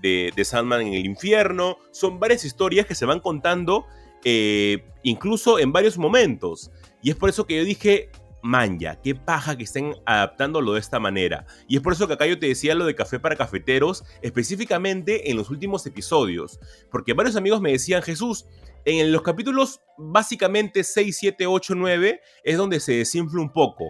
[0.00, 1.78] de, de, Sandman en el infierno.
[1.90, 3.86] Son varias historias que se van contando
[4.24, 6.70] eh, incluso en varios momentos.
[7.02, 8.10] Y es por eso que yo dije,
[8.42, 11.46] manja, qué paja que estén adaptándolo de esta manera.
[11.68, 15.30] Y es por eso que acá yo te decía lo de café para cafeteros, específicamente
[15.30, 16.60] en los últimos episodios.
[16.90, 18.46] Porque varios amigos me decían, Jesús,
[18.84, 23.86] en los capítulos básicamente 6, 7, 8, 9 es donde se desinfla un poco.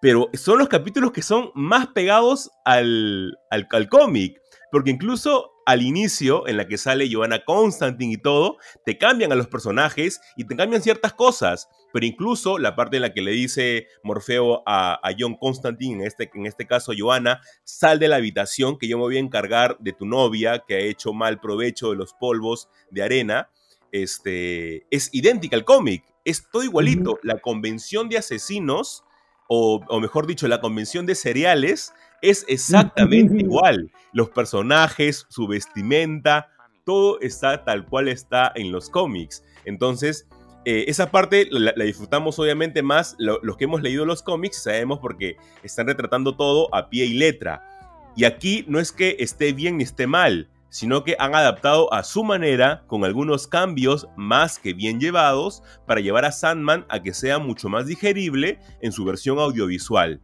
[0.00, 4.39] Pero son los capítulos que son más pegados al, al, al cómic.
[4.70, 9.36] Porque incluso al inicio, en la que sale Joanna Constantine y todo, te cambian a
[9.36, 11.68] los personajes y te cambian ciertas cosas.
[11.92, 16.30] Pero incluso la parte en la que le dice Morfeo a, John Constantine, en este,
[16.34, 19.92] en este caso Joanna, sal de la habitación que yo me voy a encargar de
[19.92, 23.50] tu novia que ha hecho mal provecho de los polvos de arena.
[23.92, 27.18] Este, es idéntica al cómic, es todo igualito.
[27.22, 29.04] La convención de asesinos,
[29.48, 31.92] o, o mejor dicho, la convención de cereales,
[32.22, 33.90] es exactamente igual.
[34.12, 36.48] Los personajes, su vestimenta,
[36.84, 39.44] todo está tal cual está en los cómics.
[39.64, 40.26] Entonces,
[40.64, 45.36] eh, esa parte la, disfrutamos obviamente más los que hemos leído los cómics, sabemos porque
[45.62, 47.66] están retratando todo a pie y letra.
[48.16, 52.02] Y aquí no es que esté bien ni esté mal, sino que han adaptado a
[52.02, 57.14] su manera, con algunos cambios más que bien llevados, para llevar a Sandman a que
[57.14, 60.20] sea mucho más digerible en su versión audiovisual.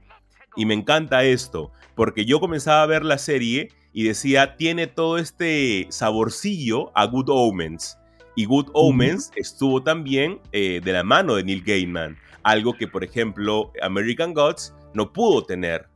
[0.56, 5.18] Y me encanta esto, porque yo comenzaba a ver la serie y decía, tiene todo
[5.18, 7.98] este saborcillo a Good Omens.
[8.34, 13.04] Y Good Omens estuvo también eh, de la mano de Neil Gaiman, algo que, por
[13.04, 15.88] ejemplo, American Gods no pudo tener.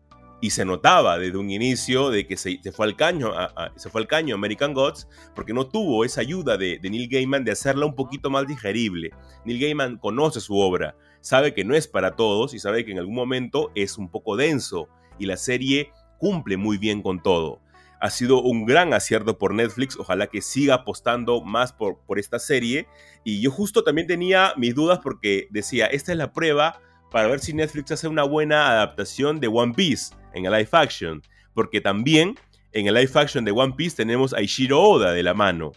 [0.42, 3.32] Y se notaba desde un inicio de que se, fue al caño,
[3.76, 7.44] se fue al caño American Gods, porque no tuvo esa ayuda de, de Neil Gaiman
[7.44, 9.10] de hacerla un poquito más digerible.
[9.44, 12.98] Neil Gaiman conoce su obra, sabe que no es para todos y sabe que en
[12.98, 17.60] algún momento es un poco denso y la serie cumple muy bien con todo.
[18.00, 22.38] Ha sido un gran acierto por Netflix, ojalá que siga apostando más por, por esta
[22.38, 22.86] serie.
[23.24, 27.40] Y yo justo también tenía mis dudas porque decía, esta es la prueba para ver
[27.40, 31.22] si Netflix hace una buena adaptación de One Piece en el live action.
[31.52, 32.36] Porque también
[32.72, 35.72] en el live action de One Piece tenemos a Ishiro Oda de la mano.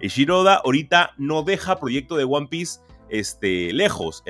[0.00, 2.80] Eiichiro Oda ahorita no deja proyecto de One Piece
[3.10, 4.22] este, lejos.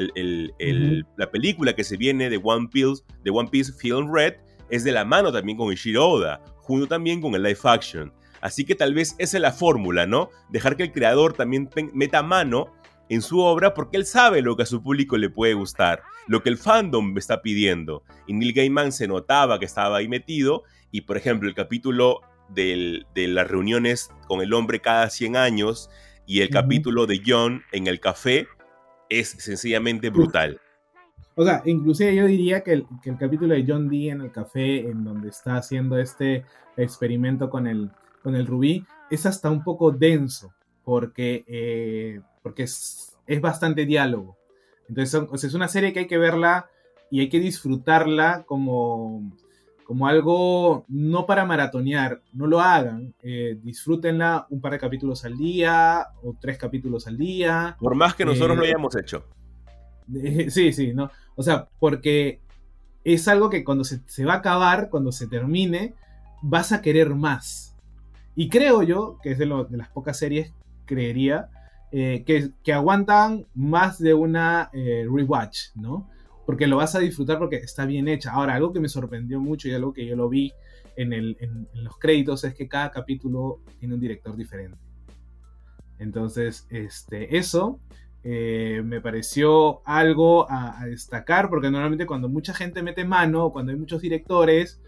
[1.16, 4.34] La película que se viene de One, Piece, de One Piece Film Red
[4.70, 8.12] es de la mano también con Eiichiro Oda, junto también con el live action.
[8.40, 10.30] Así que tal vez esa es la fórmula, ¿no?
[10.50, 12.72] Dejar que el creador también meta mano
[13.08, 16.42] en su obra porque él sabe lo que a su público le puede gustar, lo
[16.42, 18.04] que el fandom está pidiendo.
[18.26, 22.20] Y Neil Gaiman se notaba que estaba ahí metido y, por ejemplo, el capítulo
[22.50, 25.90] de las reuniones con el hombre cada 100 años
[26.26, 28.46] y el capítulo de John en el café
[29.08, 30.60] es sencillamente brutal.
[31.34, 34.32] O sea, inclusive yo diría que el, que el capítulo de John Dee en el
[34.32, 36.44] café, en donde está haciendo este
[36.76, 37.90] experimento con el,
[38.22, 40.52] con el rubí, es hasta un poco denso,
[40.84, 44.36] porque, eh, porque es, bastante diálogo.
[44.88, 46.70] Entonces, es una serie que hay que verla
[47.10, 49.30] y hay que disfrutarla como,
[49.88, 55.38] como algo no para maratonear, no lo hagan, eh, disfrútenla un par de capítulos al
[55.38, 57.74] día o tres capítulos al día.
[57.80, 59.24] Por más que nosotros lo eh, hayamos hecho.
[60.50, 61.10] sí, sí, ¿no?
[61.36, 62.42] O sea, porque
[63.02, 65.94] es algo que cuando se, se, va a acabar, cuando se termine,
[66.42, 67.74] vas a querer más.
[68.36, 70.52] Y creo yo, que es de, las pocas series,
[70.84, 71.48] creería,
[71.92, 76.10] eh, que, aguantan más de una eh, rewatch, ¿no?
[76.48, 78.32] Porque lo vas a disfrutar porque está bien hecha.
[78.32, 80.54] Ahora, algo que me sorprendió mucho y algo que yo lo vi
[80.96, 81.36] en,
[81.74, 84.78] los créditos es que cada capítulo tiene un director diferente.
[85.98, 87.80] Entonces, este, eso
[88.24, 93.78] eh, me pareció algo a, destacar, porque normalmente cuando mucha gente mete mano, cuando hay
[93.78, 94.80] muchos directores,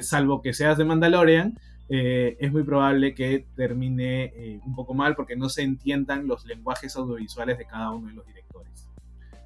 [0.00, 5.14] salvo que seas de Mandalorian, eh, es muy probable que termine eh, un poco mal
[5.14, 8.90] porque no se entiendan los lenguajes audiovisuales de cada uno de los directores,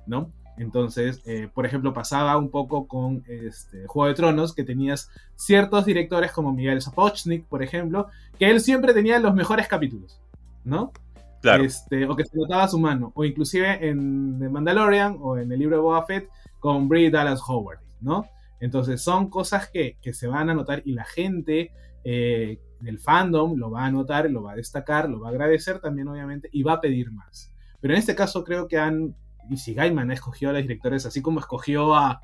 [0.06, 0.32] ¿no?
[0.60, 5.86] Entonces, eh, por ejemplo, pasaba un poco con este, Juego de Tronos, que tenías ciertos
[5.86, 8.08] directores como Miguel Sapochnik, por ejemplo,
[8.38, 10.20] que él siempre tenía los mejores capítulos,
[10.62, 10.92] ¿no?
[11.40, 11.64] Claro.
[11.64, 15.58] Este, o que se notaba su mano, o inclusive en The Mandalorian o en el
[15.58, 18.28] libro de Boba Fett con Brie Dallas Howard, ¿no?
[18.60, 21.72] Entonces son cosas que, que se van a notar y la gente
[22.04, 25.80] eh, el fandom lo va a notar, lo va a destacar, lo va a agradecer
[25.80, 27.50] también obviamente y va a pedir más.
[27.80, 29.14] Pero en este caso creo que han,
[29.56, 32.20] si Gaiman ha escogido a los directores, así como escogió a,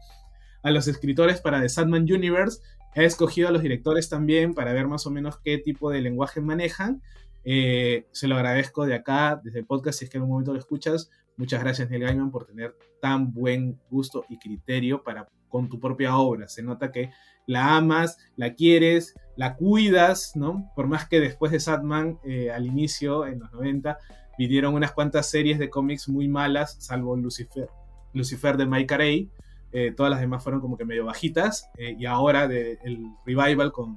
[0.63, 2.61] a los escritores para The Sandman Universe,
[2.95, 6.41] ha escogido a los directores también para ver más o menos qué tipo de lenguaje
[6.41, 7.03] manejan.
[7.45, 10.53] Eh, se lo agradezco de acá, desde el podcast, si es que en un momento
[10.53, 11.11] lo escuchas.
[11.37, 16.17] Muchas gracias, Neil Gaiman, por tener tan buen gusto y criterio para con tu propia
[16.17, 16.49] obra.
[16.49, 17.11] Se nota que
[17.47, 20.73] la amas, la quieres, la cuidas, ¿no?
[20.75, 23.99] Por más que después de Satman, eh, al inicio, en los 90,
[24.39, 27.69] vinieron unas cuantas series de cómics muy malas, salvo Lucifer,
[28.13, 29.31] Lucifer de Mike Carey.
[29.73, 31.69] Eh, todas las demás fueron como que medio bajitas.
[31.77, 33.97] Eh, y ahora de, el revival con,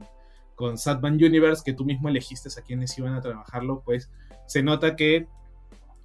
[0.56, 4.10] con Satman Universe, que tú mismo elegiste a quienes iban a trabajarlo, pues
[4.48, 5.28] se nota que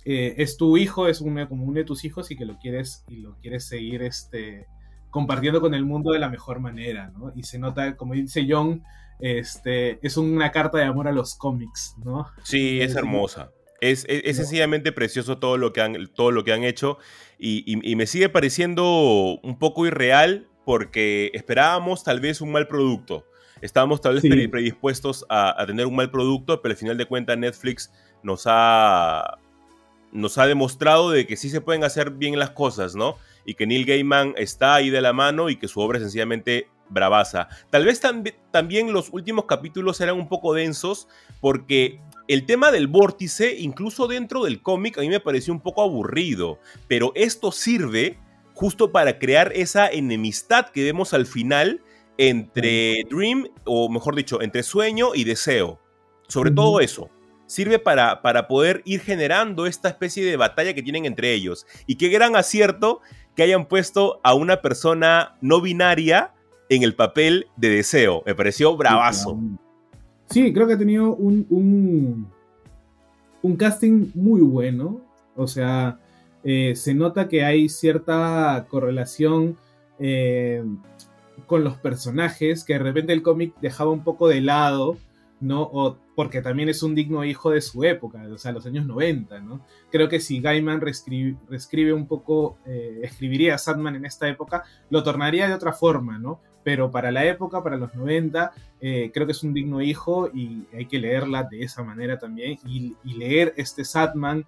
[0.06, 3.16] es tu hijo, es una, como uno de tus hijos y que lo quieres, y
[3.16, 4.66] lo quieres seguir este,
[5.14, 7.32] compartiendo con el mundo de la mejor manera, ¿no?
[7.36, 8.82] Y se nota, como dice John,
[9.20, 12.26] este, es una carta de amor a los cómics, ¿no?
[12.42, 13.52] Sí, es hermosa.
[13.90, 16.98] Es, es, sencillamente precioso todo lo que han, todo lo que han hecho
[17.38, 23.26] y, me sigue pareciendo un poco irreal porque esperábamos tal vez un mal producto.
[23.60, 27.38] Estábamos tal vez predispuestos a, a, tener un mal producto, pero al final de cuentas
[27.38, 29.38] Netflix nos ha,
[30.12, 33.16] nos ha demostrado de que sí se pueden hacer bien las cosas, ¿no?
[33.44, 36.68] y que Neil Gaiman está ahí de la mano y que su obra es sencillamente
[36.88, 37.48] bravaza.
[37.70, 38.00] Tal vez
[38.50, 41.08] también los últimos capítulos eran un poco densos
[41.40, 45.82] porque el tema del vórtice, incluso dentro del cómic, a mí me pareció un poco
[45.82, 46.58] aburrido,
[46.88, 48.18] pero esto sirve
[48.54, 51.82] justo para crear esa enemistad que vemos al final
[52.16, 55.80] entre Dream, o mejor dicho, entre sueño y deseo.
[56.28, 57.10] Sobre todo eso.
[57.46, 61.66] Sirve para, para poder ir generando esta especie de batalla que tienen entre ellos.
[61.86, 63.00] Y qué gran acierto
[63.36, 66.32] que hayan puesto a una persona no binaria
[66.70, 68.22] en el papel de deseo.
[68.24, 69.38] Me pareció bravazo.
[69.38, 69.63] Sí,
[70.34, 71.46] creo que ha tenido un,
[73.42, 75.00] un, casting muy bueno.
[75.36, 76.00] O sea,
[76.42, 79.56] eh, se nota que hay cierta correlación
[79.98, 80.64] eh,
[81.46, 84.96] con los personajes, que de repente el cómic dejaba un poco de lado,
[85.40, 85.62] ¿no?
[85.62, 89.40] O porque también es un digno hijo de su época, o sea, los años 90,
[89.40, 89.60] ¿no?
[89.90, 95.02] Creo que si Gaiman reescribe, un poco, eh, escribiría a Sandman en esta época, lo
[95.02, 96.40] tornaría de otra forma, ¿no?
[96.64, 100.66] Pero para la época, para los 90, eh, creo que es un digno hijo y
[100.72, 104.44] hay que leerla de esa manera también y, leer este Sandman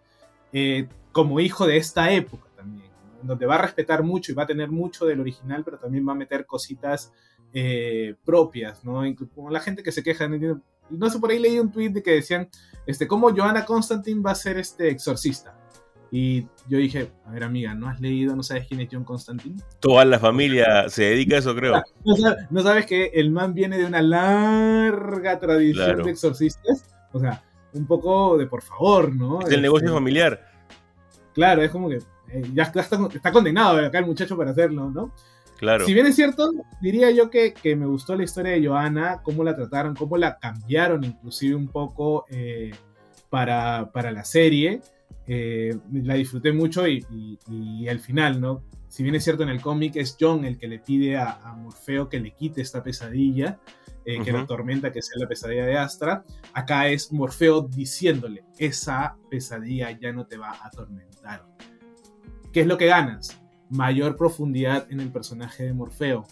[0.53, 2.91] eh, como hijo de esta época también,
[3.23, 6.12] donde va a respetar mucho y va a tener mucho del original, pero también va
[6.12, 7.12] a meter cositas
[8.23, 9.03] propias, ¿no?
[9.35, 10.29] Como la gente que se queja,
[10.91, 12.49] no sé, por ahí leí un tweet de que decían,
[12.87, 15.57] este, cómo Joanna Constantine va a ser este exorcista.
[16.11, 19.57] Y yo dije, a ver amiga, ¿no has leído, no sabes quién es John Constantine?
[19.81, 21.83] Toda la familia se dedica a eso, creo.
[22.51, 26.85] No sabes, que el man viene de una larga tradición de exorcistas.
[27.13, 27.43] O sea,
[27.73, 29.41] un poco de por favor, ¿no?
[29.41, 30.47] Es el negocio este, familiar.
[31.35, 35.13] Claro, es como que eh, ya está, está, condenado acá el muchacho para hacerlo, ¿no?
[35.59, 35.87] Claro.
[35.87, 36.51] Si bien es cierto,
[36.81, 40.39] diría yo que, que, me gustó la historia de Joana, cómo la trataron, cómo la
[40.39, 42.73] cambiaron inclusive un poco eh,
[43.31, 44.83] para, para, la serie.
[45.27, 47.05] Eh, la disfruté mucho y,
[47.51, 48.62] y, al final, ¿no?
[48.89, 51.55] Si bien es cierto en el cómic es John el que le pide a, a
[51.55, 53.59] Morfeo que le quite esta pesadilla,
[54.07, 59.91] que la tormenta que sea la pesadilla de Astra, acá es Morfeo diciéndole, esa pesadilla
[59.91, 61.45] ya no te va a atormentar.
[62.53, 63.37] ¿Qué es lo que ganas?
[63.68, 66.24] Mayor profundidad en el personaje de Morfeo.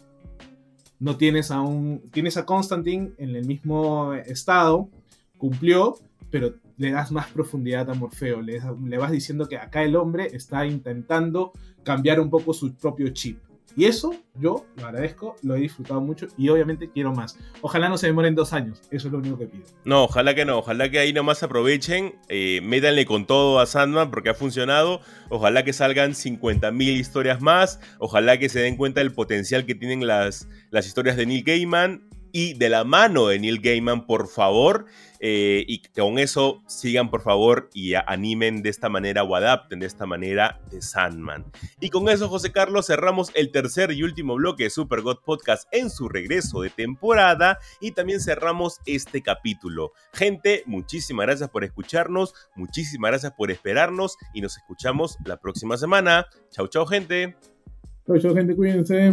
[1.01, 2.09] No tienes a un.
[2.13, 4.89] Tienes a Constantine en el mismo estado,
[5.37, 5.99] cumplió,
[6.31, 8.41] pero le das más profundidad a Morfeo.
[8.43, 11.53] Le, vas diciendo que acá el hombre está intentando
[11.83, 13.39] cambiar un poco su propio chip.
[13.77, 17.37] Y eso yo lo agradezco, lo he disfrutado mucho y obviamente quiero más.
[17.61, 19.65] Ojalá no se demoren dos años, eso es lo único que pido.
[19.85, 24.13] No, ojalá que no, ojalá que ahí nomás aprovechen, eh, métanle con todo a Sandman
[24.13, 29.13] porque ha funcionado, ojalá que salgan 50.000 historias más, ojalá que se den cuenta del
[29.13, 33.61] potencial que tienen las, las historias de Neil Gaiman y de la mano de Neil
[33.61, 34.87] Gaiman, por favor,
[35.21, 39.87] eh, y con eso sigan por favor y animen de esta manera o adapten de
[39.87, 41.45] esta manera de Sandman.
[41.79, 45.69] Y con eso, José Carlos, cerramos el tercer y último bloque de Super God Podcast
[45.71, 49.93] en su regreso de temporada y también cerramos este capítulo.
[50.13, 56.27] Gente, muchísimas gracias por escucharnos, muchísimas gracias por esperarnos y nos escuchamos la próxima semana.
[56.51, 57.37] Chau, chau, gente.
[58.09, 59.13] Chau, chau, gente, cuídense.